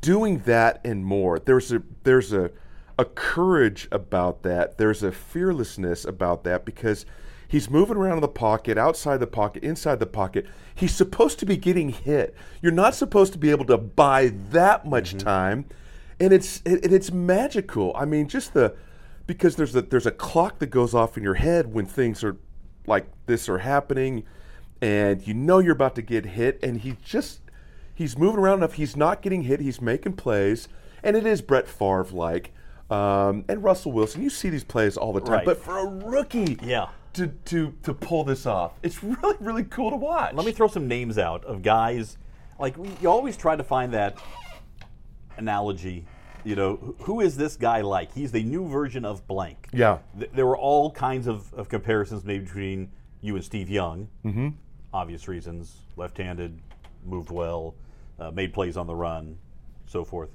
doing 0.00 0.40
that 0.40 0.80
and 0.84 1.04
more. 1.04 1.38
There's 1.38 1.72
a 1.72 1.82
there's 2.04 2.32
a 2.32 2.50
a 2.98 3.04
courage 3.04 3.88
about 3.90 4.42
that. 4.42 4.76
There's 4.78 5.02
a 5.02 5.10
fearlessness 5.10 6.04
about 6.04 6.44
that 6.44 6.64
because 6.64 7.06
he's 7.52 7.68
moving 7.68 7.98
around 7.98 8.14
in 8.14 8.20
the 8.22 8.28
pocket, 8.28 8.78
outside 8.78 9.18
the 9.18 9.26
pocket, 9.26 9.62
inside 9.62 10.00
the 10.00 10.06
pocket. 10.06 10.46
He's 10.74 10.94
supposed 10.94 11.38
to 11.40 11.46
be 11.46 11.58
getting 11.58 11.90
hit. 11.90 12.34
You're 12.62 12.72
not 12.72 12.94
supposed 12.94 13.34
to 13.34 13.38
be 13.38 13.50
able 13.50 13.66
to 13.66 13.76
buy 13.76 14.32
that 14.50 14.86
much 14.86 15.18
time, 15.18 15.66
and 16.18 16.32
it's 16.32 16.62
it, 16.64 16.90
it's 16.90 17.12
magical. 17.12 17.92
I 17.94 18.06
mean, 18.06 18.26
just 18.26 18.54
the 18.54 18.74
because 19.26 19.56
there's 19.56 19.76
a 19.76 19.82
there's 19.82 20.06
a 20.06 20.10
clock 20.10 20.58
that 20.60 20.68
goes 20.68 20.94
off 20.94 21.18
in 21.18 21.22
your 21.22 21.34
head 21.34 21.72
when 21.74 21.84
things 21.84 22.24
are 22.24 22.38
like 22.86 23.06
this 23.26 23.48
are 23.50 23.58
happening, 23.58 24.24
and 24.80 25.26
you 25.26 25.34
know 25.34 25.58
you're 25.58 25.74
about 25.74 25.94
to 25.96 26.02
get 26.02 26.24
hit, 26.24 26.58
and 26.62 26.80
he 26.80 26.96
just 27.04 27.42
he's 27.94 28.16
moving 28.16 28.40
around 28.40 28.58
enough. 28.60 28.72
He's 28.74 28.96
not 28.96 29.20
getting 29.20 29.42
hit. 29.42 29.60
He's 29.60 29.80
making 29.82 30.14
plays, 30.14 30.68
and 31.02 31.16
it 31.16 31.26
is 31.26 31.42
Brett 31.42 31.68
Favre 31.68 32.06
like, 32.12 32.50
um, 32.90 33.44
and 33.48 33.62
Russell 33.62 33.92
Wilson. 33.92 34.22
You 34.22 34.30
see 34.30 34.48
these 34.48 34.64
plays 34.64 34.96
all 34.96 35.12
the 35.12 35.20
time, 35.20 35.32
Right. 35.32 35.44
but 35.44 35.58
for 35.62 35.76
a 35.78 35.86
rookie, 35.86 36.58
Yeah. 36.62 36.88
To 37.14 37.28
to 37.28 37.74
to 37.82 37.94
pull 37.94 38.24
this 38.24 38.46
off, 38.46 38.72
it's 38.82 39.02
really 39.02 39.36
really 39.40 39.64
cool 39.64 39.90
to 39.90 39.96
watch. 39.96 40.34
Let 40.34 40.46
me 40.46 40.52
throw 40.52 40.68
some 40.68 40.88
names 40.88 41.18
out 41.18 41.44
of 41.44 41.62
guys. 41.62 42.18
Like 42.58 42.76
you 43.00 43.08
always 43.08 43.36
try 43.36 43.56
to 43.56 43.64
find 43.64 43.92
that 43.94 44.18
analogy. 45.36 46.06
You 46.44 46.56
know, 46.56 46.94
who 47.00 47.20
is 47.20 47.36
this 47.36 47.56
guy 47.56 47.82
like? 47.82 48.12
He's 48.12 48.32
the 48.32 48.42
new 48.42 48.66
version 48.66 49.04
of 49.04 49.26
blank. 49.28 49.68
Yeah. 49.72 49.98
Th- 50.18 50.30
there 50.34 50.44
were 50.44 50.58
all 50.58 50.90
kinds 50.90 51.28
of, 51.28 51.52
of 51.54 51.68
comparisons 51.68 52.24
made 52.24 52.44
between 52.44 52.90
you 53.20 53.36
and 53.36 53.44
Steve 53.44 53.70
Young. 53.70 54.08
Mm-hmm. 54.24 54.48
Obvious 54.92 55.28
reasons: 55.28 55.76
left-handed, 55.96 56.60
moved 57.04 57.30
well, 57.30 57.74
uh, 58.18 58.32
made 58.32 58.52
plays 58.52 58.76
on 58.76 58.86
the 58.86 58.94
run, 58.94 59.38
so 59.86 60.04
forth. 60.04 60.30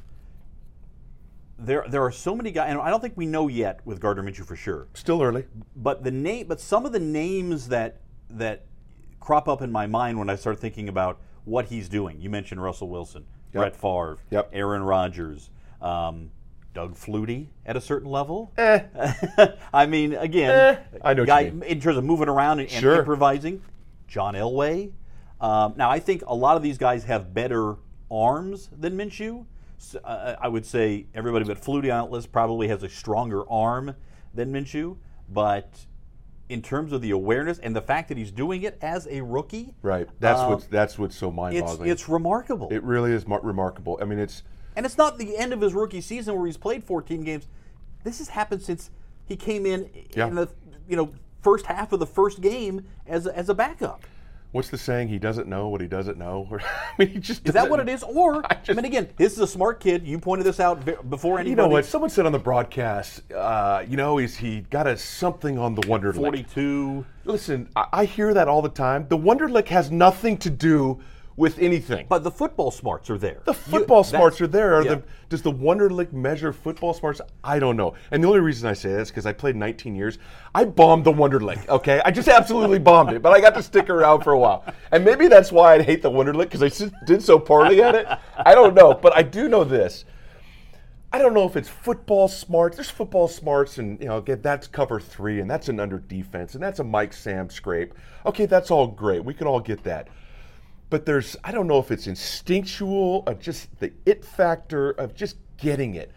There, 1.59 1.85
there 1.89 2.03
are 2.03 2.11
so 2.11 2.35
many 2.35 2.51
guys, 2.51 2.69
and 2.69 2.79
I 2.79 2.89
don't 2.89 3.01
think 3.01 3.17
we 3.17 3.25
know 3.25 3.47
yet 3.47 3.79
with 3.83 3.99
Gardner 3.99 4.21
Minshew 4.23 4.45
for 4.45 4.55
sure 4.55 4.87
Still 4.93 5.23
early. 5.23 5.45
but 5.75 6.03
the 6.03 6.11
name 6.11 6.47
but 6.47 6.59
some 6.61 6.85
of 6.85 6.91
the 6.91 6.99
names 6.99 7.69
that 7.69 8.01
that 8.29 8.65
crop 9.19 9.47
up 9.47 9.61
in 9.61 9.71
my 9.71 9.87
mind 9.87 10.19
when 10.19 10.29
I 10.29 10.35
start 10.35 10.59
thinking 10.59 10.87
about 10.87 11.19
what 11.45 11.65
he's 11.65 11.89
doing. 11.89 12.21
You 12.21 12.29
mentioned 12.29 12.61
Russell 12.61 12.89
Wilson, 12.89 13.25
Brett 13.53 13.75
Favre, 13.75 14.17
Yep. 14.29 14.49
Aaron 14.53 14.83
Rodgers, 14.83 15.49
um, 15.81 16.29
Doug 16.73 16.93
Flutie 16.95 17.47
at 17.65 17.75
a 17.75 17.81
certain 17.81 18.09
level. 18.11 18.51
Eh. 18.57 18.83
I 19.73 19.85
mean, 19.87 20.13
again, 20.13 20.49
Eh, 20.51 20.79
I 21.03 21.13
know 21.15 21.25
guy, 21.25 21.45
mean. 21.49 21.63
in 21.63 21.79
terms 21.81 21.97
of 21.97 22.03
moving 22.03 22.27
around 22.29 22.59
and, 22.59 22.69
and 22.69 22.79
Sure. 22.81 22.97
improvising. 22.99 23.61
John 24.07 24.35
Elway. 24.35 24.91
Um, 25.41 25.73
now, 25.77 25.89
I 25.89 25.99
think 25.99 26.23
a 26.27 26.35
lot 26.35 26.55
of 26.57 26.63
these 26.63 26.77
guys 26.77 27.05
have 27.05 27.33
better 27.33 27.75
arms 28.11 28.69
than 28.77 28.95
Minshew. 28.97 29.45
So, 29.77 29.99
uh, 30.03 30.35
I 30.41 30.47
would 30.47 30.65
say 30.65 31.05
everybody 31.13 31.45
but 31.45 31.61
Flutie 31.61 31.93
on 31.93 32.05
that 32.05 32.11
list 32.11 32.31
probably 32.31 32.67
has 32.67 32.83
a 32.83 32.89
stronger 32.89 33.49
arm 33.49 33.95
than 34.33 34.51
Minshew. 34.51 34.97
But 35.29 35.85
in 36.49 36.61
terms 36.61 36.93
of 36.93 37.01
the 37.01 37.11
awareness 37.11 37.59
and 37.59 37.75
the 37.75 37.81
fact 37.81 38.07
that 38.09 38.17
he's 38.17 38.31
doing 38.31 38.63
it 38.63 38.77
as 38.81 39.07
a 39.09 39.21
rookie, 39.21 39.75
Right. 39.81 40.07
That's 40.19 40.39
Uh, 40.39 40.47
what's 40.49 40.65
that's 40.67 40.97
what's 40.97 41.15
so 41.15 41.29
mind-boggling. 41.31 41.89
it's 41.89 42.07
remarkable. 42.09 42.69
it 42.71 42.83
really 42.83 43.11
is 43.11 43.27
mar- 43.27 43.41
remarkable. 43.43 43.99
I 44.01 44.05
mean, 44.05 44.19
it's 44.19 44.43
And 44.75 44.85
it's 44.85 44.97
not 44.97 45.17
the 45.17 45.37
end 45.37 45.53
of 45.53 45.61
his 45.61 45.73
rookie 45.73 46.01
season 46.01 46.35
where 46.35 46.45
he's 46.45 46.57
played 46.57 46.83
14 46.83 47.23
games. 47.23 47.47
This 48.03 48.19
has 48.19 48.29
happened 48.29 48.61
since 48.61 48.89
he 49.25 49.35
came 49.35 49.65
in 49.65 49.89
Yeah. 50.15 50.27
in 50.27 50.35
the 50.35 50.47
you 50.87 50.95
know 50.95 51.13
first 51.41 51.65
half 51.67 51.91
of 51.93 51.99
the 51.99 52.07
first 52.07 52.41
game 52.41 52.85
as 53.05 53.25
a, 53.27 53.37
as 53.37 53.49
a 53.49 53.53
backup. 53.53 54.01
What's 54.51 54.69
the 54.69 54.77
saying? 54.77 55.07
He 55.09 55.19
doesn't 55.19 55.47
know 55.47 55.67
what 55.69 55.81
he 55.81 55.87
doesn't 55.87 56.17
know. 56.17 56.47
Or, 56.49 56.59
I 56.61 56.65
mean, 56.97 57.09
he 57.09 57.19
just 57.19 57.45
Is 57.47 57.53
that 57.53 57.69
what 57.69 57.79
it 57.79 57.89
is? 57.89 58.03
Or 58.03 58.45
I, 58.51 58.55
just- 58.55 58.75
mean, 58.75 58.85
again, 58.85 59.09
this 59.17 59.33
is 59.33 59.39
a 59.39 59.47
smart 59.47 59.79
kid. 59.79 60.05
You 60.07 60.19
pointed 60.19 60.45
this 60.45 60.59
out 60.59 60.83
before 61.09 61.39
anybody. 61.39 61.49
You 61.51 61.55
know 61.55 61.67
what? 61.67 61.85
Someone 61.85 62.09
said 62.09 62.25
on 62.25 62.31
the 62.31 62.39
broadcast, 62.39 63.31
uh, 63.33 63.83
you 63.87 63.97
know, 63.97 64.17
he's 64.17 64.35
he 64.37 64.61
got 64.69 64.87
a 64.87 64.97
something 64.97 65.57
on 65.57 65.75
the 65.75 65.81
Wonderlic. 65.83 66.15
42. 66.15 67.05
Listen, 67.25 67.69
I, 67.75 67.85
I 67.93 68.05
hear 68.05 68.33
that 68.33 68.47
all 68.47 68.61
the 68.61 68.69
time. 68.69 69.05
The 69.09 69.17
Wonderlic 69.17 69.67
has 69.67 69.91
nothing 69.91 70.37
to 70.37 70.49
do 70.49 70.99
with 71.37 71.59
anything. 71.59 72.07
But 72.09 72.23
the 72.23 72.31
football 72.31 72.71
smarts 72.71 73.09
are 73.11 73.17
there. 73.17 73.41
the 73.45 73.53
football 73.53 74.03
smarts 74.03 74.41
are 74.41 74.47
there. 74.47 74.73
Are 74.73 74.83
yeah. 74.83 74.95
the, 74.95 75.03
does 75.29 75.43
the 75.43 75.51
Wonderlic 75.51 76.11
measure 76.11 76.51
football 76.51 76.93
smarts? 76.93 77.21
I 77.43 77.59
don't 77.59 77.77
know. 77.77 77.93
And 78.11 78.23
the 78.23 78.27
only 78.27 78.39
reason 78.39 78.67
I 78.67 78.73
say 78.73 78.89
that 78.89 79.01
is 79.01 79.09
because 79.09 79.27
I 79.27 79.33
played 79.33 79.55
19 79.55 79.95
years. 79.95 80.17
I 80.55 80.65
bombed 80.65 81.05
the 81.05 81.13
Wonderlic. 81.13 81.69
Okay, 81.69 82.01
I 82.03 82.11
just 82.11 82.27
absolutely 82.27 82.79
bombed 82.79 83.13
it. 83.13 83.21
But 83.21 83.33
I 83.33 83.39
got 83.39 83.53
to 83.53 83.63
stick 83.63 83.89
around 83.89 84.23
for 84.23 84.33
a 84.33 84.39
while, 84.39 84.65
and 84.91 85.05
maybe 85.05 85.27
that's 85.27 85.51
why 85.51 85.75
I 85.75 85.81
hate 85.83 86.01
the 86.01 86.11
Wonderlic 86.11 86.45
because 86.45 86.63
I 86.63 86.67
s- 86.67 86.91
did 87.05 87.21
so 87.21 87.37
poorly 87.37 87.81
at 87.83 87.93
it. 87.93 88.07
I 88.37 88.55
don't 88.55 88.73
know, 88.73 88.95
but 88.95 89.15
I 89.15 89.21
do 89.21 89.47
know 89.47 89.63
this. 89.63 90.05
I 91.13 91.19
don't 91.19 91.33
know 91.33 91.47
if 91.47 91.55
it's 91.55 91.69
football 91.69 92.27
smarts. 92.27 92.77
There's 92.77 92.89
football 92.89 93.27
smarts, 93.27 93.77
and 93.77 93.99
you 94.01 94.07
know, 94.07 94.17
again, 94.17 94.41
that's 94.41 94.67
cover 94.67 94.99
three, 94.99 95.39
and 95.39 95.49
that's 95.49 95.69
an 95.69 95.79
under 95.79 95.99
defense, 95.99 96.55
and 96.55 96.63
that's 96.63 96.79
a 96.79 96.83
Mike 96.83 97.13
Sam 97.13 97.49
scrape. 97.49 97.93
Okay, 98.25 98.45
that's 98.47 98.71
all 98.71 98.87
great. 98.87 99.23
We 99.23 99.33
can 99.33 99.47
all 99.47 99.59
get 99.59 99.83
that. 99.83 100.09
But 100.89 101.05
there's, 101.05 101.35
I 101.43 101.51
don't 101.51 101.67
know 101.67 101.79
if 101.79 101.91
it's 101.91 102.07
instinctual, 102.07 103.23
of 103.27 103.39
just 103.39 103.77
the 103.79 103.91
it 104.05 104.23
factor 104.23 104.91
of 104.91 105.13
just 105.15 105.37
getting 105.57 105.95
it, 105.95 106.11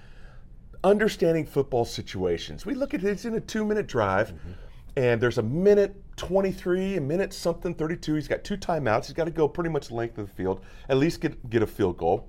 understanding 0.85 1.45
football 1.45 1.85
situations. 1.85 2.65
We 2.65 2.75
look 2.75 2.95
at 2.95 3.03
it, 3.03 3.09
it's 3.09 3.25
in 3.25 3.35
a 3.35 3.41
two 3.41 3.65
minute 3.65 3.89
drive, 3.89 4.29
mm-hmm. 4.29 4.51
and 4.97 5.21
there's 5.21 5.39
a 5.39 5.43
minute 5.43 6.01
23, 6.17 6.99
a 6.99 7.01
minute 7.01 7.33
something, 7.33 7.75
32. 7.75 8.15
He's 8.15 8.29
got 8.29 8.45
two 8.45 8.57
timeouts. 8.57 9.07
He's 9.07 9.15
got 9.15 9.25
to 9.25 9.31
go 9.31 9.49
pretty 9.49 9.71
much 9.71 9.89
the 9.89 9.95
length 9.95 10.19
of 10.19 10.29
the 10.29 10.35
field, 10.35 10.61
at 10.89 10.99
least 10.99 11.21
get, 11.21 11.49
get 11.49 11.63
a 11.63 11.67
field 11.67 11.97
goal. 11.97 12.29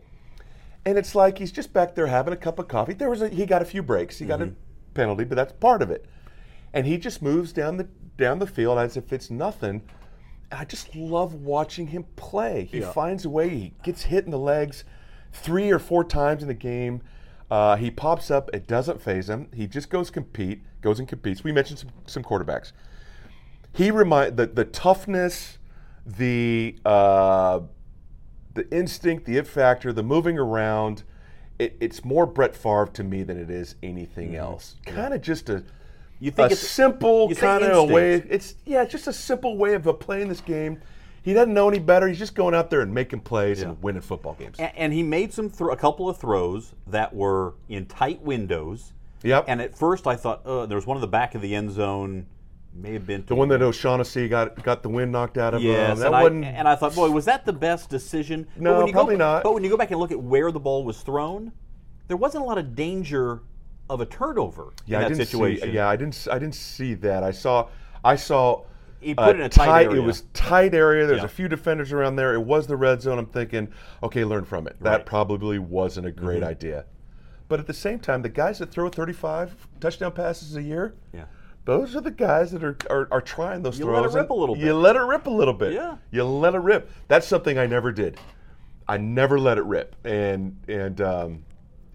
And 0.86 0.98
it's 0.98 1.14
like 1.14 1.38
he's 1.38 1.52
just 1.52 1.74
back 1.74 1.94
there 1.94 2.08
having 2.08 2.34
a 2.34 2.38
cup 2.38 2.58
of 2.58 2.68
coffee. 2.68 2.94
There 2.94 3.10
was 3.10 3.22
a, 3.22 3.30
he 3.30 3.46
got 3.46 3.62
a 3.62 3.66
few 3.66 3.84
breaks. 3.84 4.18
He 4.18 4.26
got 4.26 4.42
a 4.42 4.46
mm-hmm. 4.46 4.56
penalty, 4.94 5.26
but 5.26 5.36
that's 5.36 5.54
part 5.54 5.82
of 5.82 5.92
it. 5.92 6.06
And 6.74 6.88
he 6.88 6.98
just 6.98 7.22
moves 7.22 7.54
down 7.54 7.78
the 7.78 7.88
down 8.18 8.40
the 8.40 8.48
field 8.48 8.78
as 8.78 8.98
if 8.98 9.12
it's 9.12 9.30
nothing. 9.30 9.82
I 10.52 10.66
just 10.66 10.96
love 10.96 11.34
watching 11.34 11.88
him 11.88 12.06
play. 12.16 12.66
He 12.72 12.82
finds 12.82 13.26
a 13.26 13.30
way. 13.30 13.50
He 13.50 13.74
gets 13.84 14.04
hit 14.04 14.26
in 14.26 14.32
the 14.32 14.40
legs 14.40 14.84
three 15.32 15.72
or 15.72 15.80
four 15.80 16.04
times 16.04 16.42
in 16.42 16.48
the 16.48 16.54
game. 16.54 17.02
Uh, 17.50 17.76
he 17.76 17.92
pops 17.92 18.32
up. 18.32 18.50
It 18.54 18.68
doesn't 18.68 19.02
phase 19.02 19.30
him. 19.30 19.48
He 19.54 19.68
just 19.68 19.90
goes 19.90 20.10
compete. 20.10 20.62
Goes 20.82 21.00
and 21.00 21.08
competes. 21.08 21.44
We 21.44 21.52
mentioned 21.52 21.80
some, 21.80 21.90
some 22.06 22.24
quarterbacks. 22.24 22.72
He 23.74 23.92
remind 23.92 24.38
the 24.38 24.48
the 24.48 24.66
toughness, 24.66 25.58
the 26.06 26.78
uh, 26.86 27.62
the 28.54 28.70
instinct, 28.76 29.26
the 29.26 29.38
it 29.38 29.48
factor, 29.48 29.94
the 29.94 30.04
moving 30.04 30.38
around. 30.38 31.04
It, 31.60 31.78
it's 31.80 32.04
more 32.04 32.26
Brett 32.26 32.56
Favre 32.56 32.90
to 32.94 33.04
me 33.04 33.24
than 33.24 33.38
it 33.38 33.50
is 33.50 33.76
anything 33.84 34.36
else. 34.36 34.76
Kind 34.86 35.14
of 35.14 35.22
just 35.22 35.50
a 35.50 35.56
Mm-hmm. 35.58 35.81
You 36.22 36.32
think 36.32 36.52
a 36.52 36.54
it's- 36.54 36.60
simple 36.70 37.34
kind 37.36 37.64
of 37.64 37.90
way. 37.90 38.14
It's 38.30 38.56
yeah, 38.66 38.84
it's 38.84 38.92
just 38.92 39.08
a 39.08 39.14
simple 39.14 39.58
way 39.58 39.74
of 39.74 39.88
uh, 39.88 39.94
playing 39.94 40.30
this 40.30 40.40
game. 40.40 40.80
He 41.24 41.34
doesn't 41.34 41.54
know 41.54 41.68
any 41.68 41.80
better. 41.80 42.08
He's 42.08 42.18
just 42.18 42.34
going 42.36 42.56
out 42.56 42.70
there 42.70 42.82
and 42.82 42.94
making 42.94 43.20
plays 43.22 43.62
and 43.62 43.82
winning 43.84 44.02
football 44.02 44.34
games. 44.36 44.60
A- 44.60 44.76
And 44.80 44.94
he 44.94 45.04
made 45.04 45.34
some 45.34 45.50
thro- 45.50 45.72
a 45.72 45.78
couple 45.78 46.08
of 46.10 46.18
throws 46.18 46.74
that 46.88 47.14
were 47.14 47.56
in 47.70 47.86
tight 47.86 48.22
windows. 48.24 48.94
Yep. 49.24 49.46
And 49.48 49.62
at 49.62 49.78
first 49.78 50.08
I 50.08 50.16
thought, 50.16 50.46
uh, 50.48 50.66
there 50.66 50.76
was 50.78 50.88
one 50.88 50.98
in 50.98 51.02
the 51.02 51.08
back 51.08 51.36
of 51.36 51.42
the 51.42 51.54
end 51.54 51.72
zone, 51.72 52.26
may 52.74 52.94
have 52.94 53.06
been 53.06 53.24
the 53.28 53.36
one 53.36 53.50
that 53.50 53.62
O'Shaughnessy 53.62 54.28
got 54.30 54.64
got 54.64 54.82
the 54.82 54.90
wind 54.90 55.12
knocked 55.12 55.38
out 55.38 55.54
of 55.54 55.62
Yes, 55.62 55.92
him. 55.94 56.00
That 56.00 56.06
and, 56.08 56.16
I, 56.16 56.24
wasn't. 56.24 56.46
and 56.46 56.68
I 56.68 56.76
thought, 56.76 56.96
boy, 56.96 57.10
was 57.12 57.26
that 57.26 57.46
the 57.46 57.54
best 57.54 57.90
decision? 57.90 58.48
No, 58.58 58.88
probably 58.92 59.16
go, 59.16 59.20
not. 59.20 59.44
But 59.44 59.54
when 59.54 59.64
you 59.64 59.70
go 59.70 59.78
back 59.78 59.92
and 59.92 60.00
look 60.00 60.12
at 60.12 60.22
where 60.22 60.52
the 60.52 60.60
ball 60.60 60.84
was 60.86 61.02
thrown, 61.02 61.52
there 62.08 62.18
wasn't 62.18 62.44
a 62.44 62.48
lot 62.48 62.58
of 62.58 62.76
danger 62.76 63.42
of 63.92 64.00
a 64.02 64.06
turnover 64.06 64.70
yeah, 64.86 65.00
in 65.00 65.06
I 65.06 65.10
that 65.10 65.16
didn't 65.16 65.28
situation. 65.28 65.68
see. 65.70 65.76
Yeah, 65.76 65.90
I 65.90 65.96
didn't. 65.98 66.28
I 66.32 66.40
didn't 66.40 66.56
see 66.56 66.94
that. 66.96 67.24
I 67.24 67.32
saw. 67.32 67.68
I 68.04 68.16
saw. 68.16 68.64
He 69.02 69.14
put 69.16 69.30
it 69.36 69.36
in 69.38 69.42
a 69.42 69.50
tight 69.50 69.66
tight 69.66 69.86
area. 69.88 70.02
It 70.02 70.06
was 70.06 70.22
tight 70.34 70.74
area. 70.74 71.06
There's 71.08 71.20
Yeah. 71.20 71.26
a 71.26 71.30
few 71.30 71.48
defenders 71.48 71.92
around 71.92 72.16
there. 72.16 72.34
It 72.36 72.42
was 72.42 72.68
the 72.68 72.78
red 72.78 73.02
zone. 73.02 73.18
I'm 73.20 73.26
thinking, 73.26 73.68
okay, 74.04 74.24
learn 74.24 74.46
from 74.46 74.68
it. 74.68 74.76
That 74.80 74.90
Right. 74.90 75.00
Mm-hmm. 75.00 75.08
probably 75.08 75.60
wasn't 75.60 76.06
a 76.08 76.12
great 76.12 76.44
idea. 76.44 76.86
But 77.48 77.60
at 77.60 77.66
the 77.68 77.74
same 77.74 78.00
time, 78.00 78.22
the 78.22 78.30
guys 78.30 78.60
that 78.60 78.70
throw 78.72 78.88
35 78.90 79.68
touchdown 79.80 80.12
passes 80.14 80.56
a 80.56 80.62
year, 80.62 80.94
Yeah. 81.14 81.26
those 81.66 81.96
are 81.96 82.02
the 82.02 82.12
guys 82.12 82.52
that 82.52 82.64
are, 82.64 82.78
are, 82.92 83.08
are 83.12 83.22
trying 83.22 83.64
those 83.64 83.78
You 83.80 83.86
throws. 83.86 84.14
let 84.14 84.16
it 84.16 84.22
rip 84.22 84.30
a 84.30 84.34
little 84.36 84.56
bit. 84.56 84.64
You 84.64 84.74
let 84.76 84.96
it 84.96 85.02
rip 85.02 85.26
a 85.26 85.32
little 85.32 85.54
bit. 85.56 85.74
Yeah. 85.74 85.98
You 86.12 86.24
let 86.24 86.54
it 86.54 86.60
rip. 86.62 86.90
That's 87.08 87.28
something 87.28 87.58
I 87.58 87.66
never 87.66 87.92
did. 87.92 88.20
I 88.88 88.98
never 88.98 89.40
let 89.40 89.58
it 89.58 89.64
rip, 89.66 89.96
and 90.06 90.58
and 90.68 91.00
um, 91.02 91.44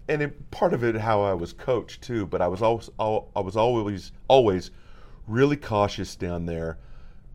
and 0.09 0.21
it, 0.21 0.51
part 0.51 0.73
of 0.73 0.83
it 0.83 0.95
how 0.95 1.21
I 1.21 1.33
was 1.33 1.53
coached 1.53 2.01
too. 2.01 2.25
But 2.25 2.41
I 2.41 2.47
was 2.47 2.61
always 2.61 2.89
I 2.99 3.39
was 3.41 3.55
always 3.57 4.11
always 4.27 4.71
really 5.27 5.57
cautious 5.57 6.15
down 6.15 6.45
there, 6.45 6.77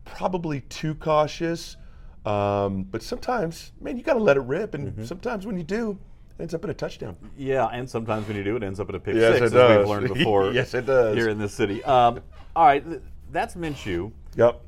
probably 0.05 0.61
too 0.61 0.95
cautious. 0.95 1.77
Um, 2.25 2.83
but 2.83 3.03
sometimes, 3.03 3.73
man, 3.81 3.97
you 3.97 4.03
got 4.03 4.13
to 4.13 4.23
let 4.23 4.37
it 4.37 4.41
rip, 4.41 4.73
and 4.73 4.89
Mm-hmm. 4.93 5.03
sometimes 5.03 5.45
when 5.45 5.57
you 5.57 5.63
do, 5.63 5.99
it 6.37 6.41
ends 6.43 6.53
up 6.53 6.63
in 6.63 6.69
a 6.69 6.73
touchdown. 6.73 7.17
Yeah, 7.37 7.65
and 7.67 7.89
sometimes 7.89 8.27
when 8.27 8.37
you 8.37 8.43
do, 8.45 8.55
it 8.55 8.63
ends 8.63 8.79
up 8.79 8.89
in 8.89 8.95
a 8.95 8.99
pick 8.99 9.15
Yes, 9.15 9.33
six, 9.33 9.41
it 9.41 9.43
as 9.45 9.51
does. 9.51 9.77
we've 9.79 9.87
learned 9.89 10.13
before. 10.13 10.51
Yes, 10.53 10.73
it 10.73 10.85
does. 10.85 11.15
Here 11.15 11.27
in 11.29 11.37
this 11.37 11.53
city. 11.53 11.83
Um, 11.83 12.21
all 12.55 12.65
right, 12.65 12.87
th- 12.87 13.01
that's 13.31 13.55
Minshew. 13.55 14.11
Yep. 14.37 14.61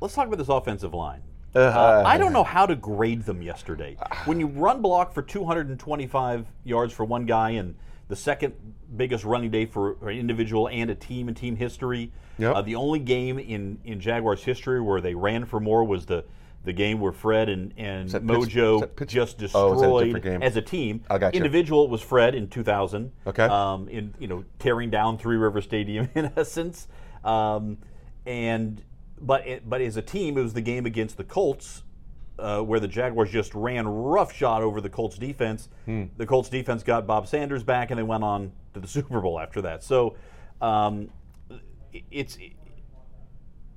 Let's 0.00 0.14
talk 0.14 0.26
about 0.26 0.36
this 0.38 0.48
offensive 0.50 0.92
line. 0.92 1.22
Uh, 1.54 1.58
Uh, 1.58 2.02
I 2.06 2.18
don't 2.18 2.32
know 2.32 2.44
how 2.44 2.66
to 2.66 2.74
grade 2.76 3.24
them 3.24 3.42
yesterday. 3.42 3.96
When 4.24 4.40
you 4.40 4.46
run 4.46 4.80
block 4.82 5.12
for 5.12 5.22
225 5.22 6.46
yards 6.64 6.92
for 6.92 7.04
one 7.04 7.26
guy 7.26 7.50
and 7.50 7.74
the 8.08 8.16
second 8.16 8.54
biggest 8.96 9.24
running 9.24 9.50
day 9.50 9.66
for 9.66 9.96
an 10.08 10.16
individual 10.18 10.68
and 10.68 10.90
a 10.90 10.94
team 10.94 11.28
in 11.28 11.34
team 11.34 11.56
history, 11.56 12.10
Yep. 12.38 12.54
uh, 12.56 12.62
the 12.62 12.74
only 12.76 12.98
game 12.98 13.38
in, 13.38 13.78
in 13.84 14.00
Jaguars 14.00 14.42
history 14.42 14.80
where 14.80 15.00
they 15.00 15.14
ran 15.14 15.44
for 15.44 15.60
more 15.60 15.84
was 15.84 16.06
the, 16.06 16.24
the 16.64 16.72
game 16.72 16.98
where 17.00 17.12
Fred 17.12 17.48
and, 17.48 17.74
and 17.76 18.08
Mojo 18.08 18.76
is 18.76 18.80
that 18.80 18.96
Pitts- 18.96 19.12
just 19.12 19.54
Oh, 19.54 19.72
a 19.72 19.74
destroyed 19.74 20.04
different 20.06 20.24
game? 20.24 20.42
as 20.42 20.56
a 20.56 20.62
team. 20.62 21.02
I 21.10 21.18
gotcha. 21.18 21.36
Individual 21.36 21.88
was 21.88 22.00
Fred 22.00 22.34
in 22.34 22.48
2000. 22.48 23.12
Okay. 23.26 23.44
Um, 23.44 23.88
in 23.88 24.14
you 24.18 24.26
know 24.28 24.44
tearing 24.58 24.88
down 24.90 25.18
Three 25.18 25.36
River 25.36 25.60
Stadium 25.60 26.08
in 26.14 26.32
essence, 26.36 26.88
um, 27.24 27.78
and 28.26 28.82
but 29.22 29.46
it, 29.46 29.68
but 29.68 29.80
as 29.80 29.96
a 29.96 30.02
team 30.02 30.36
it 30.36 30.42
was 30.42 30.52
the 30.52 30.60
game 30.60 30.86
against 30.86 31.16
the 31.16 31.24
Colts 31.24 31.82
uh, 32.38 32.60
where 32.60 32.80
the 32.80 32.88
Jaguars 32.88 33.30
just 33.30 33.54
ran 33.54 33.86
roughshod 33.86 34.62
over 34.62 34.80
the 34.80 34.88
Colts 34.90 35.16
defense. 35.16 35.68
The 36.16 36.26
Colts 36.26 36.48
defense 36.48 36.82
got 36.82 37.06
Bob 37.06 37.28
Sanders 37.28 37.62
back, 37.62 37.90
and 37.90 37.98
they 37.98 38.02
went 38.02 38.24
on 38.24 38.52
to 38.74 38.80
the 38.80 38.88
Super 38.96 39.20
Bowl 39.20 39.38
after 39.38 39.62
that. 39.62 39.82
So 39.82 40.16
um, 40.60 41.10
it's 42.10 42.38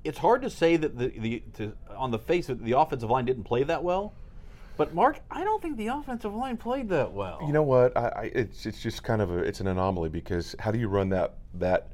it's 0.04 0.18
hard 0.18 0.42
to 0.42 0.50
say 0.50 0.76
that 0.76 0.96
the, 0.96 1.08
the 1.08 1.42
to, 1.54 1.72
on 1.96 2.10
the 2.10 2.18
face 2.18 2.48
of 2.48 2.62
the 2.62 2.72
offensive 2.72 3.10
line 3.10 3.24
didn't 3.24 3.44
play 3.44 3.62
that 3.64 3.82
well. 3.82 4.14
But 4.76 4.94
Mark, 4.94 5.20
I 5.30 5.42
don't 5.42 5.62
think 5.62 5.78
the 5.78 5.88
offensive 5.88 6.34
line 6.34 6.58
played 6.58 6.90
that 6.90 7.12
well. 7.12 7.38
You 7.46 7.52
know 7.52 7.62
what? 7.62 7.96
I, 7.96 8.08
I, 8.08 8.22
it's 8.34 8.66
it's 8.66 8.80
just 8.82 9.02
kind 9.02 9.22
of 9.22 9.30
a, 9.30 9.38
it's 9.38 9.60
an 9.60 9.68
anomaly 9.68 10.10
because 10.10 10.54
how 10.58 10.70
do 10.70 10.78
you 10.78 10.88
run 10.88 11.08
that 11.10 11.34
that 11.54 11.92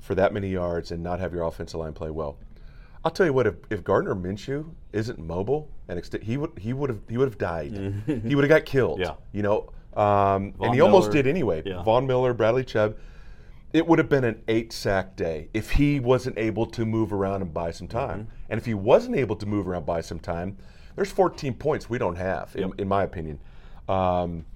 for 0.00 0.14
that 0.14 0.32
many 0.32 0.50
yards 0.50 0.90
and 0.90 1.02
not 1.02 1.18
have 1.18 1.32
your 1.32 1.44
offensive 1.44 1.80
line 1.80 1.94
play 1.94 2.10
well? 2.10 2.36
I'll 3.04 3.10
tell 3.10 3.26
you 3.26 3.32
what. 3.32 3.46
If, 3.46 3.54
if 3.70 3.84
Gardner 3.84 4.14
Minshew 4.14 4.70
isn't 4.92 5.18
mobile 5.18 5.70
and 5.88 6.00
ext- 6.00 6.22
he 6.22 6.36
would 6.36 6.52
he 6.58 6.72
would 6.72 6.90
have 6.90 7.00
he 7.08 7.18
would 7.18 7.28
have 7.28 7.38
died. 7.38 7.72
he 8.06 8.34
would 8.34 8.44
have 8.44 8.48
got 8.48 8.64
killed. 8.64 9.00
Yeah. 9.00 9.14
You 9.32 9.42
know, 9.42 9.72
um, 9.96 10.54
and 10.60 10.74
he 10.74 10.80
almost 10.80 11.10
did 11.10 11.26
anyway. 11.26 11.62
Yeah. 11.64 11.82
Von 11.82 12.06
Miller, 12.06 12.32
Bradley 12.34 12.64
Chubb. 12.64 12.96
It 13.72 13.86
would 13.86 13.98
have 13.98 14.08
been 14.08 14.22
an 14.22 14.40
eight 14.46 14.72
sack 14.72 15.16
day 15.16 15.48
if 15.52 15.72
he 15.72 15.98
wasn't 15.98 16.38
able 16.38 16.64
to 16.66 16.86
move 16.86 17.12
around 17.12 17.42
and 17.42 17.52
buy 17.52 17.72
some 17.72 17.88
time. 17.88 18.20
Mm-hmm. 18.20 18.30
And 18.50 18.58
if 18.58 18.66
he 18.66 18.74
wasn't 18.74 19.16
able 19.16 19.34
to 19.36 19.46
move 19.46 19.66
around, 19.66 19.84
buy 19.84 20.00
some 20.00 20.20
time, 20.20 20.56
there's 20.94 21.10
14 21.10 21.54
points 21.54 21.90
we 21.90 21.98
don't 21.98 22.14
have, 22.14 22.54
in, 22.54 22.72
in 22.78 22.86
my 22.86 23.02
opinion. 23.02 23.40
Um, 23.88 24.46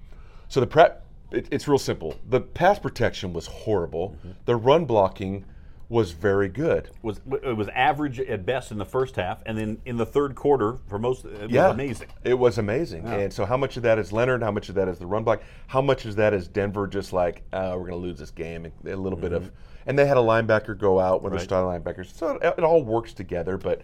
so 0.47 0.61
the 0.61 0.67
prep, 0.67 1.05
it, 1.31 1.49
it's 1.51 1.67
real 1.67 1.77
simple. 1.77 2.17
The 2.29 2.39
pass 2.39 2.79
protection 2.79 3.33
was 3.33 3.45
horrible. 3.45 4.15
Mm-hmm. 4.19 4.31
The 4.45 4.55
run 4.55 4.85
blocking 4.85 5.43
was 5.89 6.11
very 6.11 6.47
good. 6.47 6.89
was 7.01 7.19
it 7.43 7.57
was 7.57 7.67
average 7.69 8.19
at 8.19 8.45
best 8.45 8.71
in 8.71 8.77
the 8.77 8.85
first 8.85 9.15
half, 9.15 9.39
and 9.47 9.57
then 9.57 9.81
in 9.85 9.97
the 9.97 10.05
third 10.05 10.35
quarter, 10.35 10.77
for 10.87 10.99
most, 10.99 11.25
it 11.25 11.41
was 11.41 11.51
Yeah, 11.51 11.71
amazing. 11.71 12.07
It 12.23 12.35
was 12.35 12.59
amazing. 12.59 13.05
And 13.07 13.33
so, 13.33 13.43
how 13.45 13.57
much 13.57 13.75
of 13.75 13.83
that 13.83 13.97
is 13.97 14.11
Leonard? 14.13 14.43
How 14.43 14.51
much 14.51 14.69
of 14.69 14.75
that 14.75 14.87
is 14.87 14.99
the 14.99 15.07
run 15.07 15.23
block? 15.23 15.41
How 15.67 15.81
much 15.81 16.05
of 16.05 16.15
that 16.17 16.33
is 16.33 16.47
Denver 16.47 16.85
just 16.87 17.11
like, 17.11 17.41
uh, 17.51 17.71
we're 17.73 17.87
going 17.89 18.01
to 18.01 18.07
lose 18.07 18.19
this 18.19 18.31
game? 18.31 18.65
and 18.65 18.73
A 18.87 18.95
little 18.95 19.17
bit 19.17 19.33
of, 19.33 19.51
and 19.87 19.97
they 19.97 20.05
had 20.05 20.17
a 20.17 20.21
linebacker 20.21 20.77
go 20.77 20.99
out 20.99 21.23
when 21.23 21.31
Right. 21.31 21.39
they're 21.39 21.45
starting 21.45 21.81
linebackers. 21.81 22.13
So 22.15 22.35
it, 22.35 22.53
it 22.59 22.63
all 22.63 22.83
works 22.83 23.13
together. 23.13 23.57
But 23.57 23.81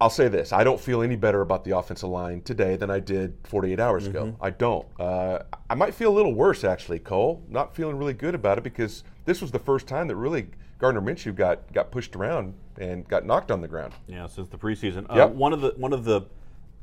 I'll 0.00 0.10
say 0.10 0.28
this: 0.28 0.52
I 0.52 0.62
don't 0.62 0.80
feel 0.80 1.00
any 1.02 1.16
better 1.16 1.40
about 1.40 1.64
the 1.64 1.76
offensive 1.76 2.08
line 2.10 2.42
today 2.42 2.76
than 2.76 2.90
I 2.90 3.00
did 3.00 3.34
48 3.44 3.80
hours 3.80 4.06
ago. 4.06 4.36
I 4.40 4.50
don't. 4.50 4.86
Uh, 5.00 5.38
I 5.70 5.74
might 5.74 5.94
feel 5.94 6.10
a 6.12 6.16
little 6.16 6.34
worse 6.34 6.64
actually, 6.64 6.98
Cole. 6.98 7.42
Not 7.48 7.74
feeling 7.74 7.96
really 7.96 8.12
good 8.12 8.34
about 8.34 8.58
it 8.58 8.64
because 8.64 9.04
this 9.24 9.40
was 9.40 9.50
the 9.52 9.58
first 9.58 9.86
time 9.86 10.08
that 10.08 10.16
really 10.16 10.48
Gardner 10.78 11.00
Minshew 11.00 11.34
got 11.34 11.72
got 11.72 11.90
pushed 11.90 12.14
around 12.14 12.52
and 12.78 13.08
got 13.08 13.24
knocked 13.24 13.50
on 13.50 13.62
the 13.62 13.68
ground. 13.68 13.94
Yeah, 14.06 14.26
since 14.26 14.48
the 14.50 14.58
preseason. 14.58 15.06
Uh, 15.10 15.16
Yep. 15.16 15.30
one 15.30 15.52
of 15.54 15.62
the 15.62 15.70
one 15.78 15.94
of 15.94 16.04
the 16.04 16.22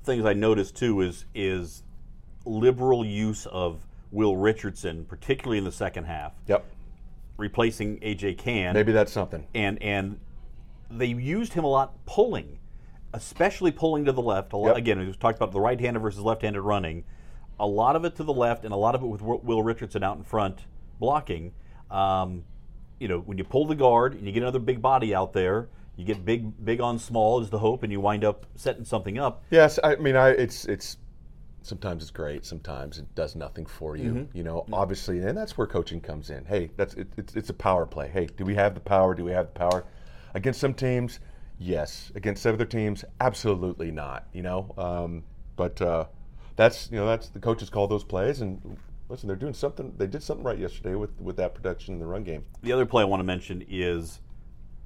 things 0.03 0.25
I 0.25 0.33
noticed 0.33 0.75
too 0.75 1.01
is 1.01 1.25
is 1.35 1.83
liberal 2.45 3.05
use 3.05 3.45
of 3.45 3.85
Will 4.11 4.35
Richardson, 4.37 5.05
particularly 5.05 5.59
in 5.59 5.63
the 5.65 5.71
second 5.71 6.05
half, 6.05 6.33
Yep. 6.47 6.65
replacing 7.37 7.99
AJ 8.01 8.33
Cann. 8.39 8.73
Maybe 8.73 8.91
that's 8.91 9.11
something. 9.11 9.45
and 9.53 9.81
and 9.83 10.19
they 10.89 11.05
used 11.07 11.53
him 11.53 11.63
a 11.63 11.67
lot 11.69 11.93
pulling, 12.05 12.59
especially 13.13 13.71
pulling 13.71 14.05
to 14.05 14.11
the 14.11 14.21
left. 14.21 14.53
A 14.53 14.57
lot, 14.57 14.67
Yep. 14.69 14.77
Again, 14.77 14.99
we 14.99 15.13
talked 15.13 15.37
about 15.37 15.51
the 15.51 15.59
right-handed 15.59 15.99
versus 15.99 16.21
left-handed 16.21 16.61
running. 16.61 17.03
A 17.59 17.67
lot 17.67 17.95
of 17.95 18.03
it 18.05 18.15
to 18.15 18.23
the 18.23 18.33
left, 18.33 18.65
and 18.65 18.73
a 18.73 18.77
lot 18.77 18.95
of 18.95 19.03
it 19.03 19.07
with 19.07 19.21
Will 19.21 19.63
Richardson 19.63 20.03
out 20.03 20.17
in 20.17 20.23
front 20.23 20.65
blocking. 20.99 21.53
Um, 21.91 22.43
you 22.99 23.07
know, 23.07 23.19
when 23.19 23.37
you 23.37 23.43
pull 23.43 23.65
the 23.65 23.75
guard 23.75 24.13
and 24.13 24.25
you 24.25 24.31
get 24.31 24.41
another 24.41 24.59
big 24.59 24.81
body 24.81 25.13
out 25.13 25.33
there, 25.33 25.67
you 25.95 26.05
get 26.05 26.25
big, 26.25 26.65
big 26.65 26.81
on 26.81 26.97
small 26.97 27.39
is 27.41 27.49
the 27.49 27.59
hope, 27.59 27.83
and 27.83 27.91
you 27.91 27.99
wind 27.99 28.23
up 28.23 28.45
setting 28.55 28.85
something 28.85 29.19
up. 29.19 29.43
Yes, 29.51 29.77
I 29.83 29.95
mean, 29.97 30.15
I 30.15 30.29
it's 30.29 30.65
it's 30.65 30.97
sometimes 31.61 32.01
it's 32.01 32.11
great, 32.11 32.45
sometimes 32.45 32.97
it 32.97 33.13
does 33.13 33.35
nothing 33.35 33.65
for 33.65 33.95
you. 33.95 34.27
You 34.33 34.43
know, 34.43 34.65
obviously, 34.73 35.19
and 35.19 35.37
that's 35.37 35.57
where 35.57 35.67
coaching 35.67 36.01
comes 36.01 36.29
in. 36.31 36.45
Hey, 36.45 36.71
that's 36.77 36.95
it, 36.95 37.07
it's 37.17 37.35
it's 37.35 37.49
a 37.49 37.53
power 37.53 37.85
play. 37.85 38.07
Hey, 38.07 38.25
do 38.25 38.43
we 38.43 38.55
have 38.55 38.73
the 38.73 38.81
power? 38.81 39.13
Do 39.13 39.23
we 39.23 39.31
have 39.31 39.53
the 39.53 39.59
power? 39.59 39.85
Against 40.33 40.59
some 40.59 40.73
teams, 40.73 41.19
yes. 41.63 42.11
Against 42.15 42.43
seven 42.43 42.57
other 42.57 42.65
teams, 42.65 43.05
absolutely 43.19 43.91
not. 43.91 44.27
You 44.33 44.43
know, 44.43 44.73
um, 44.77 45.23
but 45.55 45.81
uh, 45.81 46.05
that's 46.55 46.89
you 46.91 46.97
know 46.97 47.07
that's 47.07 47.29
the 47.29 47.39
coaches 47.39 47.69
call 47.69 47.87
those 47.87 48.03
plays 48.03 48.41
and. 48.41 48.77
Listen, 49.09 49.27
they're 49.27 49.35
doing 49.35 49.53
something. 49.53 49.93
They 49.97 50.07
did 50.07 50.23
something 50.23 50.45
right 50.45 50.57
yesterday 50.57 50.95
with, 50.95 51.11
with 51.19 51.35
that 51.35 51.53
production 51.53 51.93
in 51.93 51.99
the 51.99 52.05
run 52.05 52.23
game. 52.23 52.45
The 52.63 52.71
other 52.71 52.85
play 52.85 53.01
I 53.01 53.05
want 53.05 53.19
to 53.19 53.25
mention 53.25 53.63
is 53.69 54.21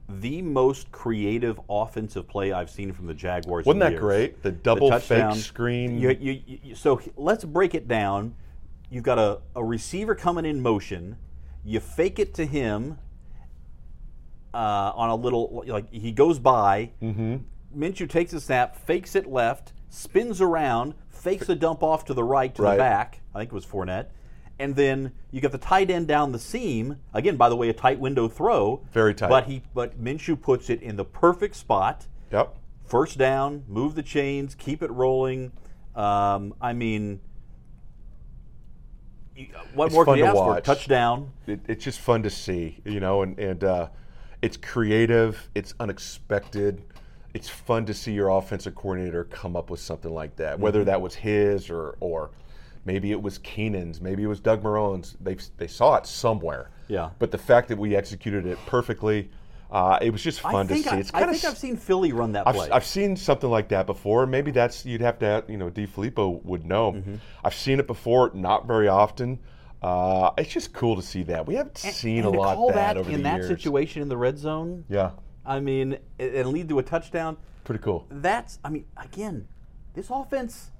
the 0.10 0.42
most 0.42 0.92
creative 0.92 1.60
offensive 1.70 2.28
play 2.28 2.52
I've 2.52 2.70
seen 2.70 2.94
from 2.94 3.08
the 3.08 3.14
Jaguars. 3.14 3.66
Wasn't 3.66 3.82
that 3.82 3.92
years. 3.92 4.02
great? 4.02 4.44
The 4.44 4.52
double 4.52 4.98
fake 5.00 5.36
screen. 5.36 6.00
You, 6.00 6.18
you, 6.20 6.42
you, 6.46 6.76
so 6.76 7.02
let's 7.16 7.44
break 7.44 7.76
it 7.76 7.88
down. 7.88 8.34
You've 8.90 9.04
got 9.04 9.20
a, 9.20 9.40
a 9.56 9.64
receiver 9.64 10.16
coming 10.16 10.46
in 10.46 10.62
motion. 10.62 11.18
You 11.66 11.80
fake 11.80 12.20
it 12.20 12.34
to 12.36 12.46
him 12.46 12.98
uh, 14.58 14.92
on 14.96 15.10
a 15.10 15.16
little 15.16 15.64
like 15.68 15.92
he 15.94 16.12
goes 16.12 16.40
by. 16.40 16.90
Mm-hmm. 17.02 17.36
Minshew 17.80 18.10
takes 18.10 18.34
a 18.34 18.42
snap, 18.42 18.76
fakes 18.76 19.16
it 19.16 19.28
left, 19.28 19.74
spins 19.90 20.42
around, 20.42 20.96
fakes 21.10 21.48
a 21.50 21.56
dump 21.56 21.84
off 21.84 22.06
to 22.06 22.14
the 22.14 22.24
right 22.24 22.54
to 22.56 22.62
Right. 22.64 22.72
the 22.72 22.78
back. 22.80 23.22
I 23.36 23.40
think 23.40 23.52
it 23.52 23.56
was 23.56 23.66
Fournette. 23.66 24.08
And 24.60 24.76
then 24.76 25.12
you 25.30 25.40
get 25.42 25.52
the 25.52 25.60
tight 25.60 25.92
end 25.92 26.08
down 26.08 26.32
the 26.32 26.40
seam. 26.40 26.98
Again, 27.14 27.38
by 27.38 27.50
the 27.50 27.56
way, 27.56 27.70
a 27.70 27.74
tight 27.74 28.00
window 28.00 28.28
throw. 28.28 28.82
Very 28.92 29.14
tight. 29.14 29.30
But 29.30 29.46
he 29.46 29.62
but 29.76 30.02
Minshew 30.04 30.42
puts 30.42 30.70
it 30.72 30.82
in 30.82 30.96
the 30.96 31.06
perfect 31.06 31.56
spot 31.56 32.08
Yep. 32.32 32.56
first 32.86 33.18
down, 33.20 33.64
move 33.68 33.94
the 33.94 34.02
chains, 34.04 34.56
keep 34.56 34.82
it 34.82 34.90
rolling. 34.92 35.52
Um, 35.96 36.56
I 36.60 36.74
mean, 36.74 37.20
what 39.76 39.86
It's 39.88 39.94
more 39.96 40.06
can 40.06 40.18
you 40.18 40.26
ask 40.26 40.34
for? 40.36 40.48
watch. 40.48 40.64
Touchdown. 40.64 41.32
it, 41.46 41.60
it's 41.68 41.84
just 41.84 42.00
fun 42.00 42.24
to 42.24 42.30
see, 42.32 42.80
you 42.86 43.00
know, 43.00 43.22
and, 43.22 43.38
and 43.38 43.64
uh, 43.64 43.88
it's 44.48 44.56
creative, 44.58 45.50
it's 45.56 45.74
unexpected. 45.80 46.82
It's 47.34 47.50
fun 47.50 47.86
to 47.86 47.94
see 47.94 48.14
your 48.14 48.30
offensive 48.30 48.74
coordinator 48.76 49.26
come 49.26 49.56
up 49.58 49.70
with 49.70 49.82
something 49.82 50.12
like 50.14 50.38
that, 50.38 50.58
whether 50.60 50.80
Mm-hmm. 50.80 50.86
that 50.88 51.02
was 51.02 51.14
his 51.16 51.70
or 51.70 51.98
or 52.00 52.32
maybe 52.86 53.12
it 53.12 53.22
was 53.22 53.38
Keenan's, 53.40 54.00
maybe 54.00 54.24
it 54.24 54.28
was 54.28 54.40
Doug 54.40 54.64
Marrone's. 54.64 55.18
They 55.20 55.36
they 55.58 55.68
saw 55.68 55.98
it 55.98 56.06
somewhere. 56.08 56.70
Yeah. 56.88 57.10
But 57.20 57.32
the 57.32 57.38
fact 57.38 57.68
that 57.68 57.78
we 57.78 57.96
executed 57.98 58.46
it 58.46 58.58
perfectly, 58.66 59.30
uh, 59.70 60.00
it 60.02 60.12
was 60.12 60.24
just 60.24 60.40
fun 60.40 60.68
to 60.70 60.78
see. 60.78 60.90
I, 60.90 60.98
It's 61.00 61.12
I 61.14 61.26
think 61.30 61.44
I've 61.44 61.58
seen 61.58 61.76
Philly 61.76 62.14
run 62.14 62.32
that 62.32 62.48
I've, 62.48 62.56
play. 62.56 62.70
I've 62.72 62.86
seen 62.86 63.18
something 63.18 63.50
like 63.50 63.68
that 63.70 63.86
before. 63.86 64.26
Maybe 64.26 64.52
that's 64.52 64.86
you'd 64.86 65.02
have 65.02 65.20
to, 65.20 65.44
you 65.50 65.58
know, 65.58 65.70
DeFilippo 65.70 66.44
would 66.46 66.66
know. 66.66 66.94
Mm-hmm. 66.94 67.16
I've 67.44 67.54
seen 67.54 67.80
it 67.82 67.88
before, 67.88 68.32
not 68.34 68.66
very 68.66 68.88
often. 68.88 69.40
Uh, 69.82 70.32
it's 70.38 70.52
just 70.52 70.74
cool 70.74 70.96
to 70.96 71.02
see 71.02 71.24
that. 71.24 71.46
We 71.46 71.56
haven't 71.56 71.78
seen 71.78 72.26
and 72.26 72.26
a 72.26 72.30
lot 72.30 72.58
of 72.58 72.74
that, 72.74 72.98
over 72.98 73.10
in 73.10 73.18
the 73.18 73.24
that 73.24 73.36
years. 73.38 73.48
situation 73.48 74.02
in 74.02 74.10
the 74.10 74.18
red 74.18 74.38
zone. 74.38 74.86
Yeah, 74.90 75.12
I 75.46 75.60
mean, 75.60 75.98
and 76.20 76.36
and 76.36 76.50
lead 76.50 76.70
to 76.70 76.80
a 76.80 76.84
touchdown. 76.84 77.38
pretty 77.64 77.84
cool. 77.84 78.08
That's. 78.10 78.60
I 78.64 78.70
mean, 78.70 78.86
again, 78.98 79.48
this 79.94 80.10
offense 80.10 80.72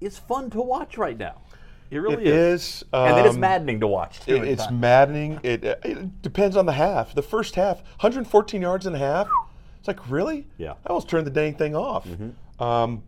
is 0.00 0.18
fun 0.18 0.50
to 0.50 0.60
watch 0.62 0.96
right 0.96 1.18
now. 1.18 1.42
It 1.90 1.98
really 1.98 2.24
is. 2.24 2.28
It 2.28 2.34
is, 2.34 2.84
and 2.92 3.18
it 3.18 3.26
is 3.26 3.34
um, 3.34 3.40
maddening 3.40 3.80
to 3.80 3.86
watch. 3.86 4.20
Too, 4.20 4.36
It, 4.36 4.44
it's 4.44 4.64
times. 4.64 4.80
maddening. 4.80 5.40
It, 5.42 5.64
it 5.64 6.22
depends 6.22 6.56
on 6.56 6.66
the 6.66 6.72
half. 6.72 7.14
The 7.14 7.22
first 7.22 7.54
half, 7.54 7.82
114 8.00 8.60
yards 8.62 8.86
and 8.86 8.96
a 8.96 8.98
half. 8.98 9.28
It's 9.78 9.86
like 9.86 10.10
really? 10.10 10.48
Yeah. 10.56 10.72
I 10.84 10.88
almost 10.88 11.08
turned 11.08 11.26
the 11.26 11.30
dang 11.30 11.54
thing 11.54 11.76
off. 11.76 12.08
Mm-hmm. 12.08 12.62
Um, 12.62 13.02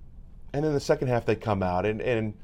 and 0.52 0.64
then 0.64 0.74
the 0.74 0.80
second 0.80 1.08
half, 1.08 1.24
they 1.24 1.34
come 1.36 1.62
out 1.62 1.86
and 1.86 2.00
and 2.00 2.34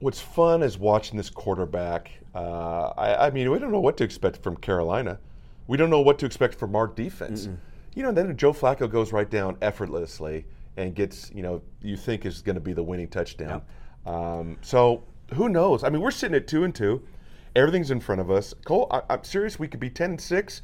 what's 0.00 0.20
fun 0.20 0.62
is 0.62 0.78
watching 0.78 1.16
this 1.16 1.30
quarterback. 1.30 2.10
Uh, 2.34 2.88
I, 2.96 3.26
I 3.26 3.30
mean, 3.30 3.50
we 3.50 3.58
don't 3.58 3.72
know 3.72 3.80
what 3.80 3.96
to 3.98 4.04
expect 4.04 4.42
from 4.42 4.56
Carolina. 4.56 5.18
We 5.66 5.76
don't 5.76 5.90
know 5.90 6.00
what 6.00 6.18
to 6.18 6.26
expect 6.26 6.56
from 6.56 6.74
our 6.74 6.88
defense. 6.88 7.48
You 7.94 8.02
know, 8.02 8.12
then 8.12 8.36
Joe 8.36 8.52
Flacco 8.52 8.90
goes 8.90 9.12
right 9.12 9.28
down 9.28 9.56
effortlessly 9.62 10.44
and 10.76 10.94
gets, 10.94 11.30
you 11.34 11.42
know, 11.42 11.60
you 11.82 11.96
think 11.96 12.24
is 12.24 12.42
going 12.42 12.54
to 12.54 12.60
be 12.60 12.72
the 12.72 12.82
winning 12.82 13.08
touchdown. 13.08 13.62
Um, 14.06 14.56
so 14.62 15.04
who 15.34 15.48
knows? 15.48 15.84
I 15.84 15.90
mean, 15.90 16.00
we're 16.00 16.10
sitting 16.10 16.36
at 16.36 16.46
two 16.46 16.64
and 16.64 16.74
two. 16.74 17.02
Everything's 17.56 17.90
in 17.90 18.00
front 18.00 18.20
of 18.20 18.30
us. 18.30 18.54
Cole, 18.64 18.86
I, 18.90 19.02
I'm 19.10 19.24
serious. 19.24 19.58
We 19.58 19.68
could 19.68 19.80
be 19.80 19.90
ten 19.90 20.10
and 20.10 20.20
six. 20.20 20.62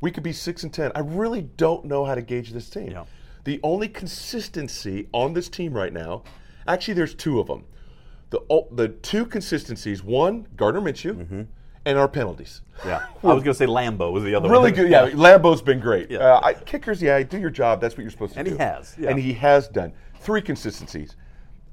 We 0.00 0.10
could 0.12 0.22
be 0.22 0.32
six 0.32 0.62
and 0.62 0.72
ten. 0.72 0.92
I 0.94 1.00
really 1.00 1.42
don't 1.42 1.84
know 1.84 2.04
how 2.04 2.14
to 2.14 2.22
gauge 2.22 2.52
this 2.52 2.70
team. 2.70 2.92
Yeah. 2.92 3.04
The 3.44 3.58
only 3.62 3.88
consistency 3.88 5.08
on 5.12 5.32
this 5.32 5.48
team 5.48 5.72
right 5.72 5.92
now, 5.92 6.22
actually, 6.66 6.94
there's 6.94 7.14
two 7.14 7.40
of 7.40 7.48
them. 7.48 7.64
The 8.30 8.40
the 8.72 8.88
two 8.88 9.24
consistencies: 9.26 10.02
one, 10.02 10.46
Gardner 10.56 10.80
Minshew, 10.80 11.46
and 11.86 11.98
our 11.98 12.08
penalties. 12.08 12.60
Yeah, 12.84 13.06
I 13.22 13.26
was 13.26 13.42
going 13.42 13.44
to 13.44 13.54
say 13.54 13.66
Lambo 13.66 14.12
was 14.12 14.22
the 14.24 14.34
other 14.34 14.48
Really 14.50 14.70
one. 14.70 14.78
Really 14.80 14.90
good. 14.90 15.14
Yeah, 15.14 15.18
Lambo's 15.18 15.62
been 15.62 15.80
great. 15.80 16.10
Yeah. 16.10 16.18
Uh, 16.18 16.40
I, 16.44 16.54
kickers, 16.54 17.00
yeah, 17.00 17.22
do 17.22 17.38
your 17.38 17.50
job. 17.50 17.80
That's 17.80 17.96
what 17.96 18.02
you're 18.02 18.10
supposed 18.10 18.34
to 18.34 18.40
And 18.40 18.46
do. 18.46 18.52
And 18.52 18.60
he 18.60 18.64
has, 18.66 18.96
yeah. 18.98 19.10
And 19.10 19.18
he 19.18 19.32
has 19.34 19.66
done 19.68 19.92
three 20.20 20.42
consistencies: 20.42 21.16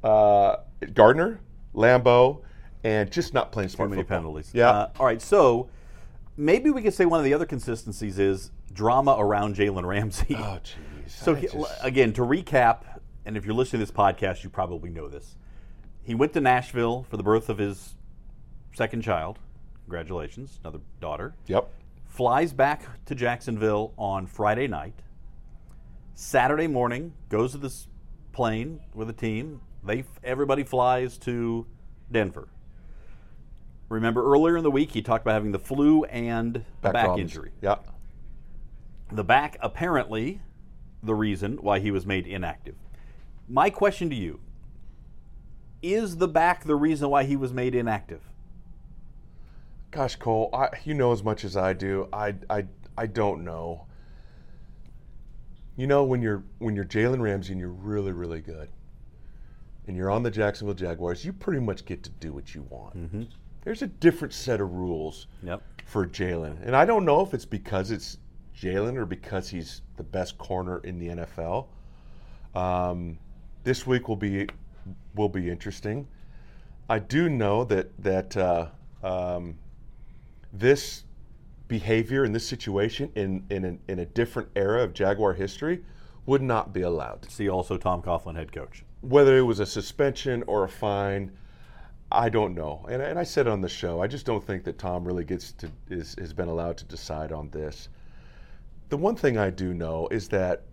uh, 0.03 0.57
Gardner, 0.93 1.39
Lambo, 1.73 2.41
and 2.83 3.11
just 3.11 3.33
not 3.33 3.51
playing 3.51 3.69
smart 3.69 3.87
Too 3.89 3.95
many 3.95 4.03
football. 4.03 4.17
penalties. 4.19 4.51
Yeah. 4.53 4.69
Uh, 4.69 4.89
all 4.99 5.05
right, 5.05 5.21
so 5.21 5.69
maybe 6.37 6.69
we 6.69 6.81
could 6.81 6.93
say 6.93 7.05
one 7.05 7.19
of 7.19 7.25
the 7.25 7.33
other 7.33 7.45
consistencies 7.45 8.17
is 8.19 8.51
drama 8.73 9.15
around 9.19 9.55
Jalen 9.55 9.85
Ramsey. 9.85 10.35
oh, 10.37 10.59
jeez. 10.63 11.09
So 11.09 11.35
just- 11.35 11.55
again, 11.81 12.13
to 12.13 12.21
recap, 12.21 12.99
and 13.25 13.35
if 13.37 13.45
you're 13.45 13.53
listening 13.55 13.85
to 13.85 13.91
this 13.91 13.95
podcast, 13.95 14.43
you 14.43 14.49
probably 14.49 14.89
know 14.89 15.07
this. 15.09 15.35
He 16.05 16.13
went 16.13 16.33
to 16.33 16.41
Nashville 16.41 17.03
for 17.09 17.17
the 17.17 17.23
birth 17.23 17.49
of 17.49 17.57
his 17.57 17.95
second 18.75 19.01
child. 19.01 19.39
Congratulations, 19.85 20.59
another 20.63 20.79
daughter. 21.01 21.33
Yep. 21.47 21.67
Flies 22.05 22.53
back 22.53 22.83
to 23.05 23.15
Jacksonville 23.15 23.91
on 23.97 24.27
Friday 24.27 24.67
night. 24.67 25.01
Saturday 26.13 26.67
morning, 26.67 27.13
goes 27.29 27.53
to 27.53 27.57
this 27.57 27.87
plane 28.33 28.81
with 28.93 29.09
a 29.09 29.13
team. 29.13 29.61
They 29.83 30.05
everybody 30.23 30.63
flies 30.63 31.17
to 31.19 31.65
Denver. 32.11 32.49
Remember 33.89 34.23
earlier 34.31 34.57
in 34.57 34.63
the 34.63 34.71
week 34.71 34.91
he 34.91 35.01
talked 35.01 35.23
about 35.23 35.33
having 35.33 35.51
the 35.53 35.59
flu 35.59 36.03
and 36.03 36.63
a 36.83 36.93
back 36.93 37.17
injury. 37.17 37.51
Yep. 37.61 37.87
The 39.11 39.23
back 39.23 39.57
apparently 39.59 40.41
the 41.01 41.15
reason 41.15 41.57
why 41.57 41.79
he 41.79 41.89
was 41.89 42.05
made 42.05 42.27
inactive. 42.27 42.75
My 43.47 43.69
question 43.71 44.09
to 44.11 44.15
you 44.15 44.39
is 45.93 46.17
the 46.17 46.27
back 46.27 46.63
the 46.63 46.75
reason 46.75 47.09
why 47.09 47.23
he 47.23 47.35
was 47.35 47.53
made 47.53 47.75
inactive? 47.75 48.21
Gosh, 49.91 50.15
Cole, 50.17 50.49
I, 50.53 50.69
you 50.83 50.93
know 50.93 51.11
as 51.11 51.23
much 51.23 51.45
as 51.45 51.55
I 51.55 51.73
do. 51.73 52.07
I, 52.11 52.35
I, 52.49 52.65
I 52.97 53.07
don't 53.07 53.43
know. 53.45 53.85
You 55.77 55.87
know 55.87 56.03
when 56.03 56.21
you're 56.21 56.43
when 56.59 56.75
you're 56.75 56.85
Jalen 56.85 57.19
Ramsey 57.21 57.51
and 57.51 57.59
you're 57.59 57.69
really 57.69 58.11
really 58.13 58.39
good, 58.39 58.69
and 59.87 59.95
you're 59.97 60.09
on 60.09 60.23
the 60.23 60.31
Jacksonville 60.31 60.73
Jaguars, 60.73 61.25
you 61.25 61.33
pretty 61.33 61.59
much 61.59 61.85
get 61.85 62.01
to 62.03 62.09
do 62.11 62.31
what 62.31 62.55
you 62.55 62.65
want. 62.69 62.95
Mm-hmm. 62.97 63.23
There's 63.63 63.81
a 63.81 63.87
different 63.87 64.33
set 64.33 64.61
of 64.61 64.71
rules 64.71 65.27
Yep. 65.43 65.61
for 65.85 66.07
Jalen, 66.07 66.65
and 66.65 66.75
I 66.75 66.85
don't 66.85 67.03
know 67.03 67.21
if 67.21 67.33
it's 67.33 67.45
because 67.45 67.91
it's 67.91 68.17
Jalen 68.57 68.95
or 68.95 69.05
because 69.05 69.49
he's 69.49 69.81
the 69.97 70.03
best 70.03 70.37
corner 70.37 70.79
in 70.79 70.97
the 70.97 71.07
NFL. 71.09 71.67
Um, 72.53 73.17
this 73.65 73.85
week 73.85 74.07
will 74.07 74.15
be 74.15 74.47
will 75.15 75.29
be 75.29 75.49
interesting. 75.49 76.07
I 76.89 76.99
do 76.99 77.29
know 77.29 77.63
that 77.65 77.97
that 78.03 78.37
uh, 78.37 78.67
um, 79.03 79.55
this 80.53 81.03
behavior 81.67 82.25
in 82.25 82.31
this 82.31 82.47
situation 82.47 83.11
in 83.15 83.43
in, 83.49 83.65
an, 83.65 83.79
in 83.87 83.99
a 83.99 84.05
different 84.05 84.49
era 84.55 84.83
of 84.83 84.93
Jaguar 84.93 85.33
history 85.33 85.83
would 86.25 86.41
not 86.41 86.73
be 86.73 86.81
allowed. 86.81 87.29
See 87.29 87.49
also 87.49 87.77
Tom 87.77 88.01
Coughlin, 88.01 88.35
head 88.35 88.51
coach. 88.51 88.83
Whether 89.01 89.37
it 89.37 89.43
was 89.43 89.59
a 89.59 89.65
suspension 89.65 90.43
or 90.47 90.63
a 90.63 90.69
fine, 90.69 91.31
I 92.11 92.29
don't 92.29 92.55
know. 92.55 92.85
And, 92.89 93.01
and 93.01 93.19
I 93.19 93.23
said 93.23 93.47
on 93.47 93.61
the 93.61 93.69
show, 93.69 94.01
I 94.01 94.07
just 94.07 94.25
don't 94.25 94.43
think 94.43 94.63
that 94.63 94.77
Tom 94.77 95.03
really 95.03 95.23
gets 95.23 95.51
to 95.53 95.69
is 95.89 96.15
has 96.19 96.33
been 96.33 96.47
allowed 96.47 96.77
to 96.77 96.85
decide 96.85 97.31
on 97.31 97.49
this. 97.49 97.89
The 98.89 98.97
one 98.97 99.15
thing 99.15 99.37
I 99.37 99.49
do 99.49 99.73
know 99.73 100.07
is 100.09 100.27
that 100.29 100.63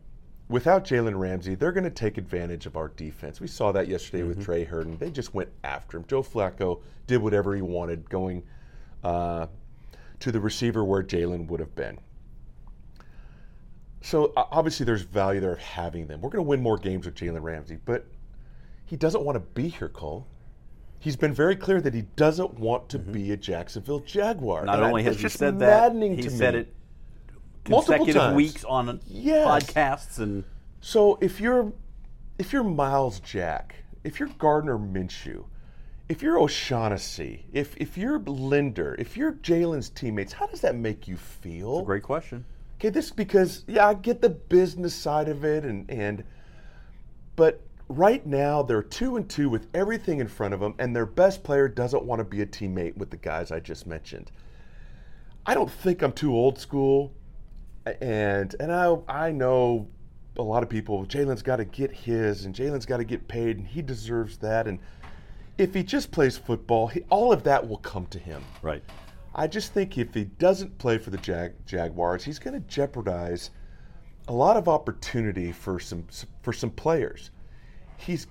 without 0.53 0.85
Jalen 0.85 1.19
Ramsey, 1.19 1.55
they're 1.55 1.73
going 1.73 1.85
to 1.85 1.91
take 1.91 2.19
advantage 2.19 2.67
of 2.67 2.77
our 2.77 2.89
defense. 2.89 3.41
We 3.41 3.47
saw 3.49 3.73
that 3.73 3.89
yesterday 3.89 4.23
with 4.23 4.45
Tre 4.45 4.65
Herndon. 4.65 4.99
They 4.99 5.11
just 5.11 5.35
went 5.35 5.49
after 5.65 5.97
him. 5.97 6.05
Joe 6.07 6.23
Flacco 6.23 6.81
did 7.07 7.23
whatever 7.23 7.55
he 7.57 7.63
wanted, 7.63 8.09
going 8.11 8.43
uh, 9.03 9.47
to 10.21 10.31
the 10.31 10.39
receiver 10.39 10.85
where 10.85 11.03
Jalen 11.03 11.49
would 11.49 11.59
have 11.59 11.75
been. 11.75 11.99
So 14.03 14.33
uh, 14.37 14.45
obviously, 14.51 14.85
there's 14.85 15.03
value 15.03 15.41
there 15.41 15.53
of 15.53 15.59
having 15.59 16.07
them. 16.07 16.21
We're 16.21 16.31
going 16.31 16.45
to 16.45 16.49
win 16.49 16.61
more 16.63 16.77
games 16.77 17.07
with 17.07 17.15
Jalen 17.15 17.43
Ramsey, 17.43 17.79
but 17.85 18.05
he 18.85 18.97
doesn't 18.97 19.25
want 19.25 19.37
to 19.37 19.41
be 19.41 19.69
here, 19.69 19.89
Cole. 19.89 20.27
He's 20.99 21.17
been 21.17 21.33
very 21.35 21.57
clear 21.57 21.81
that 21.81 21.95
he 21.95 22.03
doesn't 22.15 22.59
want 22.61 22.89
to 22.91 22.99
be 22.99 23.33
a 23.33 23.37
Jacksonville 23.37 24.01
Jaguar. 24.01 24.59
Mm-hmm. 24.61 24.67
Not 24.67 24.75
And 24.77 24.85
I- 24.85 24.89
only 24.89 25.03
has 25.05 25.19
he 25.19 25.29
said 25.29 25.59
that, 25.61 25.93
he 25.95 26.29
said 26.29 26.55
me. 26.55 26.61
it 26.61 26.75
consecutive 27.65 28.15
times. 28.15 28.37
weeks 28.37 28.65
on 28.65 29.01
Yes. 29.07 29.47
podcasts 29.47 30.19
and 30.19 30.45
So 30.81 31.19
if 31.21 31.41
you're 31.41 31.73
if 32.39 32.53
you're 32.53 32.65
Myles 32.65 33.21
Jack, 33.21 33.77
if 34.05 34.19
you're 34.19 34.29
Gardner 34.39 34.79
Minshew, 34.79 35.45
if 36.09 36.23
you're 36.23 36.39
O'Shaughnessy, 36.39 37.47
if 37.53 37.77
if 37.77 37.97
you're 37.97 38.19
Linder, 38.19 38.97
if 38.99 39.17
you're 39.17 39.33
Jalen's 39.33 39.91
teammates, 39.91 40.33
how 40.33 40.47
does 40.47 40.61
that 40.63 40.75
make 40.75 41.07
you 41.07 41.17
feel? 41.17 41.83
great 41.83 42.03
question. 42.03 42.45
Okay, 42.79 42.89
this 42.91 43.11
because 43.11 43.65
yeah, 43.69 43.87
I 43.87 43.95
get 43.95 44.21
the 44.21 44.29
business 44.31 44.95
side 44.95 45.29
of 45.29 45.45
it, 45.45 45.65
and 45.65 45.89
and 45.91 46.25
but 47.37 47.61
right 47.89 48.27
now 48.27 48.63
they're 48.63 48.83
two 48.83 49.17
and 49.17 49.29
two 49.29 49.49
with 49.49 49.69
everything 49.73 50.19
in 50.21 50.27
front 50.27 50.53
of 50.53 50.61
them, 50.61 50.75
and 50.79 50.95
their 50.97 51.07
best 51.07 51.45
player 51.45 51.69
doesn't 51.69 52.05
want 52.05 52.19
to 52.19 52.25
be 52.25 52.43
a 52.43 52.47
teammate 52.47 52.97
with 52.97 53.11
the 53.11 53.17
guys 53.17 53.53
I 53.53 53.61
just 53.61 53.87
mentioned. 53.87 54.33
I 55.47 55.55
don't 55.55 55.71
think 55.71 56.03
I'm 56.03 56.13
too 56.13 56.35
old 56.35 56.59
school, 56.59 57.13
and 58.01 58.55
and 58.61 58.73
I 58.73 58.97
I 59.09 59.33
know 59.33 59.89
a 60.37 60.43
lot 60.43 60.63
of 60.63 60.69
people. 60.69 61.05
Jalen's 61.07 61.43
got 61.43 61.57
to 61.57 61.65
get 61.65 61.93
his, 61.93 62.45
and 62.45 62.55
Jalen's 62.55 62.87
got 62.87 62.99
to 62.99 63.05
get 63.05 63.29
paid, 63.29 63.59
and 63.59 63.67
he 63.67 63.83
deserves 63.83 64.39
that, 64.39 64.67
and. 64.67 64.79
If 65.59 65.75
he 65.75 65.83
just 65.83 66.11
plays 66.11 66.39
football, 66.39 66.87
he, 66.87 67.03
all 67.11 67.31
of 67.31 67.43
that 67.45 67.69
will 67.69 67.77
come 67.77 68.07
to 68.07 68.19
him. 68.19 68.43
Right. 68.63 68.83
I 69.35 69.47
just 69.47 69.73
think 69.75 69.99
if 69.99 70.15
he 70.15 70.25
doesn't 70.25 70.79
play 70.79 70.97
for 70.97 71.11
the 71.11 71.19
Jag- 71.19 71.55
Jaguars, 71.67 72.25
he's 72.25 72.39
going 72.39 72.55
to 72.55 72.69
jeopardize 72.69 73.51
a 74.29 74.33
lot 74.33 74.57
of 74.57 74.69
opportunity 74.69 75.53
for 75.53 75.81
some 75.81 76.07
for 76.43 76.53
some 76.53 76.71
players. 76.71 77.31
He's 77.97 78.27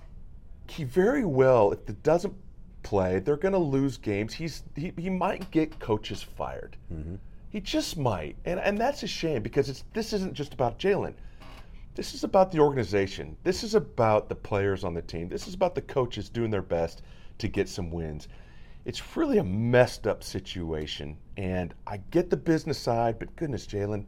he 0.68 0.84
very 0.84 1.24
well 1.24 1.72
if 1.72 1.88
it 1.88 2.02
doesn't 2.02 2.34
play, 2.82 3.18
they're 3.20 3.36
going 3.36 3.52
to 3.52 3.58
lose 3.58 3.98
games. 3.98 4.34
He's 4.34 4.62
he, 4.76 4.92
he 4.96 5.10
might 5.10 5.50
get 5.50 5.78
coaches 5.78 6.22
fired. 6.22 6.76
Mm-hmm. 6.92 7.16
He 7.52 7.60
just 7.60 7.98
might, 7.98 8.36
and 8.46 8.58
and 8.58 8.78
that's 8.78 9.02
a 9.02 9.06
shame 9.06 9.42
because 9.42 9.68
it's 9.68 9.84
this 9.92 10.14
isn't 10.14 10.32
just 10.32 10.54
about 10.54 10.78
Jalen. 10.78 11.12
This 11.94 12.14
is 12.14 12.24
about 12.24 12.50
the 12.50 12.60
organization. 12.60 13.36
This 13.44 13.62
is 13.62 13.74
about 13.74 14.30
the 14.30 14.34
players 14.34 14.84
on 14.84 14.94
the 14.94 15.02
team. 15.02 15.28
This 15.28 15.46
is 15.46 15.52
about 15.52 15.74
the 15.74 15.82
coaches 15.82 16.30
doing 16.30 16.50
their 16.50 16.62
best 16.62 17.02
to 17.36 17.48
get 17.48 17.68
some 17.68 17.90
wins. 17.90 18.28
It's 18.86 19.18
really 19.18 19.36
a 19.36 19.44
messed 19.44 20.06
up 20.06 20.24
situation. 20.24 21.18
And 21.36 21.74
I 21.86 21.98
get 22.10 22.30
the 22.30 22.38
business 22.38 22.78
side, 22.78 23.18
but 23.18 23.36
goodness, 23.36 23.66
Jalen, 23.66 24.06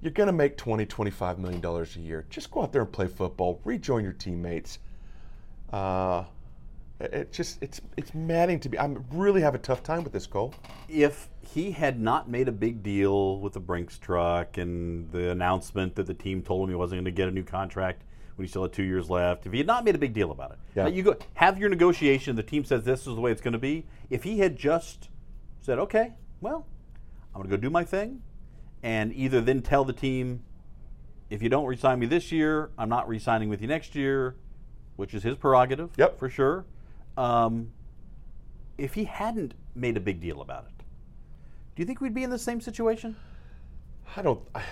you're 0.00 0.12
going 0.12 0.28
to 0.28 0.32
make 0.32 0.56
20, 0.56 0.86
25 0.86 1.40
million 1.40 1.60
dollars 1.60 1.96
a 1.96 2.00
year. 2.00 2.26
Just 2.30 2.52
go 2.52 2.62
out 2.62 2.72
there 2.72 2.82
and 2.82 2.92
play 2.92 3.08
football, 3.08 3.60
rejoin 3.64 4.04
your 4.04 4.12
teammates. 4.12 4.78
Uh, 5.72 6.22
it 7.00 7.32
just 7.32 7.62
it's 7.62 7.80
it's 7.96 8.12
maddening 8.14 8.60
to 8.60 8.68
me. 8.70 8.78
I 8.78 8.94
really 9.12 9.40
have 9.40 9.54
a 9.54 9.58
tough 9.58 9.82
time 9.82 10.02
with 10.04 10.12
this 10.12 10.26
Cole. 10.26 10.54
if 10.88 11.28
he 11.40 11.70
had 11.70 12.00
not 12.00 12.28
made 12.28 12.48
a 12.48 12.52
big 12.52 12.82
deal 12.82 13.38
with 13.40 13.52
the 13.54 13.60
Brinks 13.60 13.98
truck 13.98 14.58
and 14.58 15.10
the 15.12 15.30
announcement 15.30 15.94
that 15.94 16.06
the 16.06 16.14
team 16.14 16.42
told 16.42 16.64
him 16.64 16.70
he 16.70 16.76
wasn't 16.76 16.96
going 16.96 17.04
to 17.06 17.10
get 17.10 17.28
a 17.28 17.30
new 17.30 17.44
contract 17.44 18.02
when 18.36 18.44
he 18.44 18.48
still 18.50 18.62
had 18.62 18.72
two 18.72 18.82
years 18.84 19.10
left, 19.10 19.46
if 19.46 19.52
he 19.52 19.58
had 19.58 19.66
not 19.66 19.84
made 19.84 19.94
a 19.96 19.98
big 19.98 20.12
deal 20.12 20.30
about 20.30 20.52
it, 20.52 20.58
Yeah. 20.76 20.86
you 20.86 21.02
go 21.02 21.16
have 21.34 21.58
your 21.58 21.68
negotiation. 21.68 22.36
The 22.36 22.42
team 22.44 22.64
says 22.64 22.84
this 22.84 23.00
is 23.00 23.14
the 23.16 23.20
way 23.20 23.32
it's 23.32 23.40
going 23.40 23.52
to 23.52 23.58
be. 23.58 23.86
If 24.10 24.22
he 24.22 24.38
had 24.38 24.56
just 24.56 25.08
said, 25.60 25.78
"Okay, 25.80 26.12
well, 26.40 26.66
I'm 27.34 27.40
going 27.40 27.50
to 27.50 27.56
go 27.56 27.60
do 27.60 27.70
my 27.70 27.82
thing," 27.84 28.22
and 28.82 29.12
either 29.12 29.40
then 29.40 29.60
tell 29.62 29.84
the 29.84 29.92
team, 29.92 30.42
"If 31.30 31.42
you 31.42 31.48
don't 31.48 31.66
resign 31.66 31.98
me 31.98 32.06
this 32.06 32.30
year, 32.30 32.70
I'm 32.78 32.88
not 32.88 33.08
re-signing 33.08 33.48
with 33.48 33.60
you 33.60 33.66
next 33.68 33.94
year," 33.96 34.36
which 34.96 35.14
is 35.14 35.22
his 35.24 35.36
prerogative, 35.36 35.90
Yep. 35.96 36.18
for 36.18 36.28
sure. 36.28 36.64
Um, 37.18 37.72
if 38.78 38.94
he 38.94 39.04
hadn't 39.04 39.54
made 39.74 39.96
a 39.96 40.00
big 40.00 40.20
deal 40.20 40.40
about 40.40 40.66
it, 40.66 40.84
do 41.74 41.82
you 41.82 41.86
think 41.86 42.00
we'd 42.00 42.14
be 42.14 42.22
in 42.22 42.30
the 42.30 42.38
same 42.38 42.60
situation? 42.60 43.16
I 44.16 44.22
don't. 44.22 44.40
I, 44.54 44.62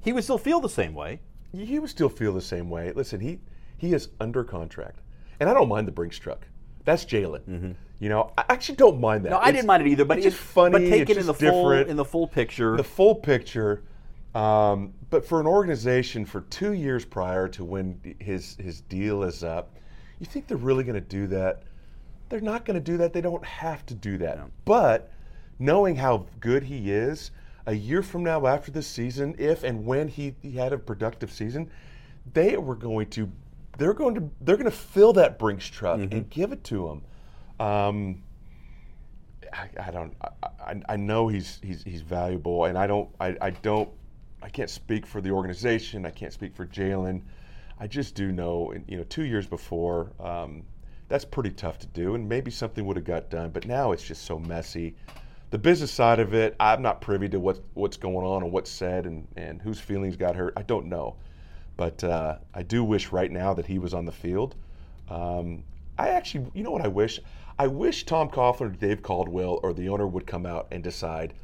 He 0.00 0.12
would 0.12 0.24
still 0.24 0.38
feel 0.38 0.60
the 0.60 0.68
same 0.68 0.94
way. 0.94 1.20
he 1.52 1.78
would 1.80 1.90
still 1.90 2.08
feel 2.08 2.32
the 2.32 2.40
same 2.40 2.70
way. 2.70 2.92
Listen, 2.92 3.20
he 3.20 3.40
he 3.76 3.92
is 3.92 4.08
under 4.20 4.44
contract, 4.44 5.00
and 5.40 5.50
I 5.50 5.54
don't 5.54 5.68
mind 5.68 5.88
the 5.88 5.92
Brinks 5.92 6.18
truck. 6.18 6.46
That's 6.84 7.04
Jalen. 7.04 7.74
You 7.98 8.08
know, 8.08 8.32
I 8.38 8.44
actually 8.48 8.76
don't 8.76 9.00
mind 9.00 9.24
that. 9.26 9.30
No, 9.30 9.36
I 9.36 9.48
It's- 9.48 9.56
didn't 9.56 9.66
mind 9.66 9.82
it 9.86 9.90
either, 9.90 10.04
but 10.06 10.16
it's 10.18 10.24
just 10.26 10.38
funny. 10.38 10.72
But 10.72 10.78
take 10.88 11.10
it 11.10 11.18
in 11.18 11.26
the 11.26 11.34
just 11.34 11.40
full 11.52 11.72
in 11.72 11.96
the 11.96 12.04
full 12.04 12.26
picture. 12.28 12.76
the 12.76 12.84
full 12.84 13.14
picture. 13.16 13.82
Um, 14.34 14.94
but 15.10 15.26
for 15.26 15.40
an 15.40 15.46
organization 15.48 16.24
for 16.24 16.42
two 16.42 16.72
years 16.72 17.04
prior 17.04 17.48
to 17.48 17.64
when 17.64 18.00
his 18.20 18.56
his 18.60 18.80
deal 18.80 19.24
is 19.24 19.42
up, 19.42 19.74
you 20.20 20.26
think 20.26 20.46
they're 20.46 20.56
really 20.56 20.84
going 20.84 20.94
to 20.94 21.00
do 21.00 21.26
that? 21.26 21.64
They're 22.30 22.40
not 22.40 22.64
going 22.64 22.76
to 22.76 22.80
do 22.80 22.96
that. 22.98 23.12
They 23.12 23.20
don't 23.20 23.44
have 23.44 23.84
to 23.86 23.94
do 23.94 24.16
that. 24.18 24.38
But 24.64 25.12
knowing 25.58 25.96
how 25.96 26.26
good 26.40 26.62
he 26.62 26.90
is, 26.90 27.32
a 27.66 27.74
year 27.74 28.02
from 28.02 28.24
now 28.24 28.46
after 28.46 28.70
this 28.70 28.86
season, 28.86 29.34
if 29.38 29.62
and 29.62 29.84
when 29.84 30.08
he, 30.08 30.34
he 30.40 30.52
had 30.52 30.72
a 30.72 30.78
productive 30.78 31.30
season, 31.30 31.70
they 32.32 32.56
were 32.56 32.74
going 32.74 33.10
to 33.10 33.30
they're 33.78 33.94
going 33.94 34.14
to 34.14 34.30
they're 34.40 34.56
going 34.56 34.70
to 34.70 34.76
fill 34.76 35.12
that 35.14 35.38
Brinks 35.38 35.66
truck 35.66 36.00
and 36.00 36.28
give 36.30 36.52
it 36.52 36.64
to 36.64 36.88
him. 36.88 37.02
Um, 37.64 38.22
I, 39.52 39.68
I 39.80 39.90
don't. 39.90 40.14
I, 40.20 40.48
I, 40.60 40.82
I 40.90 40.96
know 40.96 41.28
he's 41.28 41.60
he's 41.62 41.82
he's 41.82 42.02
valuable, 42.02 42.64
and 42.66 42.76
I 42.76 42.86
don't. 42.86 43.08
I, 43.20 43.36
I 43.40 43.50
don't. 43.50 43.88
I 44.42 44.48
can't 44.48 44.70
speak 44.70 45.06
for 45.06 45.20
the 45.20 45.30
organization. 45.30 46.06
I 46.06 46.10
can't 46.10 46.32
speak 46.32 46.54
for 46.54 46.66
Jalen. 46.66 47.22
I 47.78 47.86
just 47.86 48.14
do 48.14 48.32
know. 48.32 48.74
You 48.86 48.98
know, 48.98 49.04
two 49.04 49.24
years 49.24 49.46
before, 49.46 50.12
um, 50.20 50.62
that's 51.10 51.24
pretty 51.24 51.50
tough 51.50 51.78
to 51.80 51.86
do, 51.88 52.14
and 52.14 52.26
maybe 52.26 52.50
something 52.50 52.86
would 52.86 52.96
have 52.96 53.04
got 53.04 53.28
done. 53.28 53.50
But 53.50 53.66
now 53.66 53.92
it's 53.92 54.04
just 54.04 54.24
so 54.24 54.38
messy. 54.38 54.94
The 55.50 55.58
business 55.58 55.90
side 55.90 56.20
of 56.20 56.32
it, 56.32 56.54
I'm 56.60 56.80
not 56.80 57.00
privy 57.00 57.28
to 57.30 57.40
what 57.40 57.60
what's 57.74 57.96
going 57.96 58.24
on 58.24 58.44
and 58.44 58.52
what's 58.52 58.70
said 58.70 59.04
and 59.04 59.26
and 59.36 59.60
whose 59.60 59.80
feelings 59.80 60.16
got 60.16 60.36
hurt. 60.36 60.54
I 60.56 60.62
don't 60.62 60.86
know. 60.86 61.16
But 61.76 62.02
uh, 62.04 62.38
I 62.54 62.62
do 62.62 62.84
wish 62.84 63.10
right 63.10 63.30
now 63.30 63.52
that 63.54 63.66
he 63.66 63.78
was 63.78 63.92
on 63.92 64.04
the 64.04 64.12
field. 64.12 64.54
Um, 65.08 65.64
I 65.98 66.10
actually, 66.10 66.46
you 66.54 66.62
know 66.62 66.70
what 66.70 66.82
I 66.82 66.88
wish? 66.88 67.20
I 67.58 67.66
wish 67.66 68.04
Tom 68.04 68.30
Coughlin 68.30 68.60
or 68.60 68.68
Dave 68.68 69.02
Caldwell 69.02 69.60
or 69.62 69.72
the 69.72 69.88
owner 69.88 70.06
would 70.06 70.26
come 70.26 70.46
out 70.46 70.68
and 70.70 70.82
decide 70.82 71.34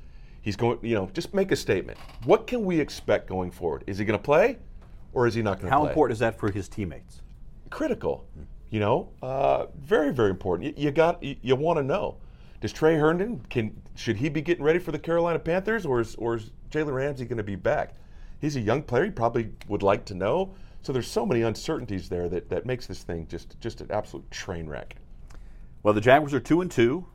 he's 0.43 0.57
going, 0.57 0.79
you 0.83 0.95
know, 0.95 1.11
just 1.13 1.35
make 1.35 1.51
a 1.53 1.57
statement. 1.57 1.99
What 2.25 2.47
can 2.47 2.65
we 2.65 2.79
expect 2.79 3.29
going 3.29 3.51
forward? 3.51 3.83
Is 3.87 3.99
he 3.99 4.05
going 4.05 4.19
to 4.19 4.23
play 4.23 4.59
or 5.13 5.27
is 5.27 5.35
he 5.35 5.43
not 5.43 5.59
going 5.59 5.71
to 5.71 5.77
play? 5.77 5.85
How 5.85 5.89
important 5.89 6.13
is 6.13 6.21
that 6.21 6.39
for 6.39 6.51
his 6.51 6.69
teammates? 6.69 7.23
Critical. 7.71 8.25
You 8.77 8.81
know, 8.81 9.09
uh, 9.23 9.67
very, 9.81 10.13
very 10.13 10.29
important. 10.29 10.77
You, 10.77 10.85
you 10.85 10.91
got, 10.91 11.23
you, 11.23 11.37
you 11.41 11.57
want 11.57 11.79
to 11.79 11.83
know. 11.83 12.19
Does 12.61 12.75
Tre 12.75 12.95
Herndon 12.95 13.41
can 13.49 13.75
should 13.95 14.19
he 14.19 14.29
be 14.29 14.43
getting 14.43 14.63
ready 14.63 14.79
for 14.79 14.93
the 14.93 14.99
Carolina 14.99 15.39
Panthers, 15.39 15.87
or 15.87 15.99
is 15.99 16.15
or 16.17 16.37
is 16.37 16.51
Jalen 16.71 16.93
Ramsey 16.93 17.25
going 17.25 17.39
to 17.39 17.43
be 17.43 17.57
back? 17.57 17.95
He's 18.39 18.55
a 18.55 18.61
young 18.61 18.83
player. 18.83 19.07
He 19.07 19.11
probably 19.11 19.51
would 19.69 19.83
like 19.83 20.05
to 20.05 20.15
know. 20.15 20.53
So 20.83 20.93
there's 20.93 21.11
so 21.11 21.25
many 21.25 21.41
uncertainties 21.41 22.11
there 22.11 22.29
that, 22.29 22.51
that 22.51 22.67
makes 22.67 22.87
this 22.87 23.03
thing 23.03 23.27
just 23.31 23.59
just 23.61 23.81
an 23.81 23.91
absolute 23.91 24.31
train 24.31 24.67
wreck. 24.67 24.97
Well, 25.83 25.95
the 25.95 26.03
Jaguars 26.03 26.35
are 26.35 26.41
two 26.41 26.61
and 26.61 26.71
two. 26.71 27.07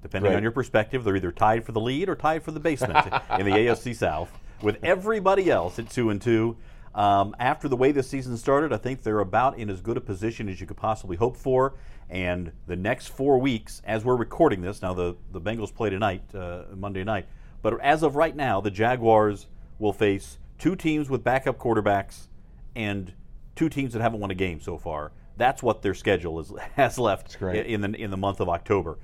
Depending 0.00 0.30
Right. 0.30 0.36
on 0.36 0.44
your 0.44 0.52
perspective, 0.52 1.02
they're 1.02 1.16
either 1.16 1.32
tied 1.32 1.64
for 1.64 1.72
the 1.72 1.80
lead 1.80 2.08
or 2.08 2.14
tied 2.14 2.44
for 2.44 2.52
the 2.52 2.60
basement 2.60 2.98
in 3.36 3.46
the 3.46 3.50
AFC 3.52 3.96
South. 3.96 4.30
With 4.62 4.78
everybody 4.84 5.50
else 5.50 5.80
at 5.80 5.90
two 5.90 6.10
and 6.10 6.22
two, 6.22 6.56
um, 6.98 7.36
after 7.38 7.68
the 7.68 7.76
way 7.76 7.92
this 7.92 8.08
season 8.08 8.36
started, 8.36 8.72
I 8.72 8.76
think 8.76 9.04
they're 9.04 9.20
about 9.20 9.56
in 9.56 9.70
as 9.70 9.80
good 9.80 9.96
a 9.96 10.00
position 10.00 10.48
as 10.48 10.60
you 10.60 10.66
could 10.66 10.76
possibly 10.76 11.16
hope 11.16 11.36
for. 11.36 11.74
And 12.10 12.50
the 12.66 12.74
next 12.74 13.06
four 13.06 13.38
weeks, 13.38 13.80
as 13.84 14.04
we're 14.04 14.16
recording 14.16 14.62
this, 14.62 14.82
now 14.82 14.94
the 14.94 15.14
the 15.30 15.40
Bengals 15.40 15.72
play 15.72 15.90
tonight, 15.90 16.34
uh, 16.34 16.64
Monday 16.74 17.04
night, 17.04 17.28
but 17.62 17.80
as 17.82 18.02
of 18.02 18.16
right 18.16 18.34
now, 18.34 18.60
the 18.60 18.72
Jaguars 18.72 19.46
will 19.78 19.92
face 19.92 20.38
two 20.58 20.74
teams 20.74 21.08
with 21.08 21.22
backup 21.22 21.56
quarterbacks 21.56 22.26
and 22.74 23.12
two 23.54 23.68
teams 23.68 23.92
that 23.92 24.02
haven't 24.02 24.18
won 24.18 24.32
a 24.32 24.34
game 24.34 24.60
so 24.60 24.76
far. 24.76 25.12
That's 25.36 25.62
what 25.62 25.82
their 25.82 25.94
schedule 25.94 26.40
is, 26.40 26.52
has 26.74 26.98
left 26.98 27.40
in 27.40 27.80
the 27.80 27.94
in 27.94 28.10
the 28.10 28.16
month 28.16 28.40
of 28.40 28.48
October. 28.48 28.98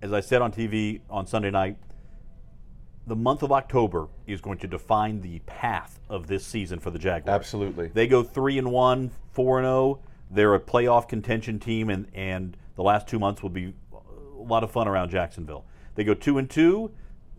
As 0.00 0.12
I 0.12 0.20
said 0.20 0.42
on 0.42 0.52
TV 0.52 1.00
on 1.10 1.26
Sunday 1.26 1.50
night, 1.50 1.76
the 3.06 3.16
month 3.16 3.42
of 3.42 3.50
October 3.52 4.08
is 4.26 4.40
going 4.40 4.58
to 4.58 4.66
define 4.66 5.20
the 5.20 5.40
path 5.40 5.98
of 6.08 6.26
this 6.28 6.46
season 6.46 6.78
for 6.78 6.90
the 6.90 6.98
Jaguars. 6.98 7.34
Absolutely. 7.34 7.88
They 7.88 8.06
go 8.06 8.22
three 8.22 8.58
and 8.58 8.70
one, 8.70 9.10
four 9.32 9.58
and 9.58 9.64
zero. 9.66 10.00
They're 10.30 10.54
a 10.54 10.60
playoff 10.60 11.08
contention 11.08 11.58
team, 11.58 11.90
and 11.90 12.06
and 12.14 12.56
the 12.76 12.82
last 12.82 13.06
two 13.08 13.18
months 13.18 13.42
will 13.42 13.50
be 13.50 13.74
a 13.92 14.42
lot 14.42 14.62
of 14.64 14.70
fun 14.70 14.88
around 14.88 15.10
Jacksonville. 15.10 15.64
They 15.94 16.04
go 16.04 16.14
two 16.14 16.38
and 16.38 16.48
two. 16.48 16.90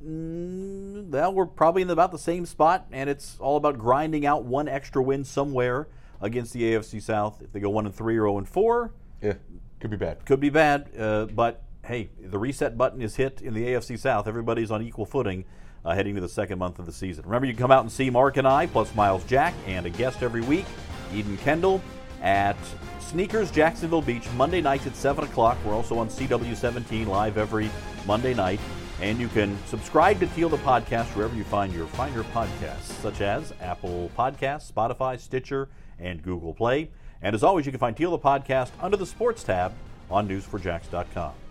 Mm, 0.05 1.09
well, 1.09 1.33
we're 1.33 1.45
probably 1.45 1.81
in 1.81 1.89
about 1.89 2.11
the 2.11 2.19
same 2.19 2.45
spot, 2.45 2.85
and 2.91 3.09
it's 3.09 3.37
all 3.39 3.55
about 3.57 3.77
grinding 3.79 4.25
out 4.25 4.43
one 4.43 4.67
extra 4.67 5.01
win 5.01 5.23
somewhere 5.23 5.87
against 6.21 6.53
the 6.53 6.61
AFC 6.63 7.01
South. 7.01 7.41
If 7.41 7.51
they 7.53 7.59
go 7.59 7.69
one 7.69 7.85
and 7.85 7.95
three 7.95 8.15
or 8.17 8.23
zero 8.27 8.37
and 8.37 8.47
four, 8.47 8.91
Yeah, 9.21 9.33
could 9.79 9.91
be 9.91 9.97
bad. 9.97 10.25
could 10.25 10.39
be 10.39 10.49
bad, 10.49 10.89
uh, 10.97 11.25
but 11.27 11.63
hey, 11.85 12.09
the 12.19 12.39
reset 12.39 12.77
button 12.77 13.01
is 13.01 13.15
hit 13.15 13.41
in 13.41 13.53
the 13.53 13.65
AFC 13.65 13.99
South. 13.99 14.27
Everybody's 14.27 14.71
on 14.71 14.81
equal 14.81 15.05
footing 15.05 15.45
uh, 15.85 15.93
heading 15.93 16.15
to 16.15 16.21
the 16.21 16.29
second 16.29 16.59
month 16.59 16.79
of 16.79 16.85
the 16.85 16.93
season. 16.93 17.25
Remember, 17.25 17.45
you 17.45 17.53
can 17.53 17.61
come 17.61 17.71
out 17.71 17.81
and 17.81 17.91
see 17.91 18.09
Mark 18.09 18.37
and 18.37 18.47
I, 18.47 18.67
plus 18.67 18.93
Myles 18.95 19.23
Jack, 19.25 19.53
and 19.67 19.85
a 19.85 19.89
guest 19.89 20.23
every 20.23 20.41
week, 20.41 20.65
Eden 21.13 21.37
Kendall, 21.37 21.81
at 22.21 22.55
Sneakers 22.99 23.51
Jacksonville 23.51 24.01
Beach, 24.01 24.27
Monday 24.31 24.61
nights 24.61 24.87
at 24.87 24.95
7 24.95 25.25
o'clock. 25.25 25.57
We're 25.65 25.73
also 25.73 25.97
on 25.97 26.07
CW17 26.07 27.05
live 27.05 27.37
every 27.37 27.69
Monday 28.07 28.33
night. 28.33 28.59
And 29.01 29.19
you 29.19 29.27
can 29.27 29.57
subscribe 29.65 30.19
to 30.21 30.27
Teal 30.27 30.47
the 30.47 30.57
Podcast 30.57 31.07
wherever 31.15 31.35
you 31.35 31.43
find 31.43 31.73
your 31.73 31.87
find 31.87 32.13
your 32.15 32.23
podcasts, 32.25 33.01
such 33.01 33.19
as 33.19 33.51
Apple 33.59 34.09
Podcasts, 34.17 34.71
Spotify, 34.71 35.19
Stitcher, 35.19 35.67
and 35.99 36.23
Google 36.23 36.53
Play. 36.53 36.91
And 37.21 37.35
as 37.35 37.43
always, 37.43 37.65
you 37.65 37.71
can 37.71 37.79
find 37.79 37.97
Teal 37.97 38.11
the 38.11 38.19
Podcast 38.19 38.69
under 38.81 38.95
the 38.95 39.05
Sports 39.05 39.43
tab 39.43 39.73
on 40.09 40.29
news4jax.com. 40.29 41.42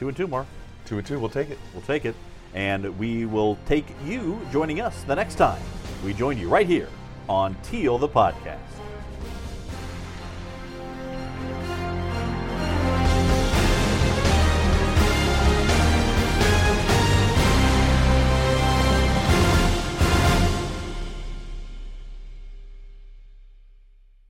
Two 0.00 0.08
and 0.08 0.16
two, 0.16 0.26
Mark. 0.26 0.46
Two 0.86 0.96
and 0.96 1.06
two, 1.06 1.20
we'll 1.20 1.28
take 1.28 1.50
it. 1.50 1.58
We'll 1.74 1.82
take 1.82 2.06
it. 2.06 2.14
And 2.54 2.98
we 2.98 3.26
will 3.26 3.58
take 3.66 3.84
you 4.06 4.40
joining 4.50 4.80
us 4.80 5.02
the 5.02 5.14
next 5.14 5.34
time 5.34 5.60
we 6.02 6.14
join 6.14 6.38
you 6.38 6.48
right 6.48 6.66
here 6.66 6.88
on 7.28 7.54
Teal 7.62 7.98
the 7.98 8.08
Podcast. 8.08 8.79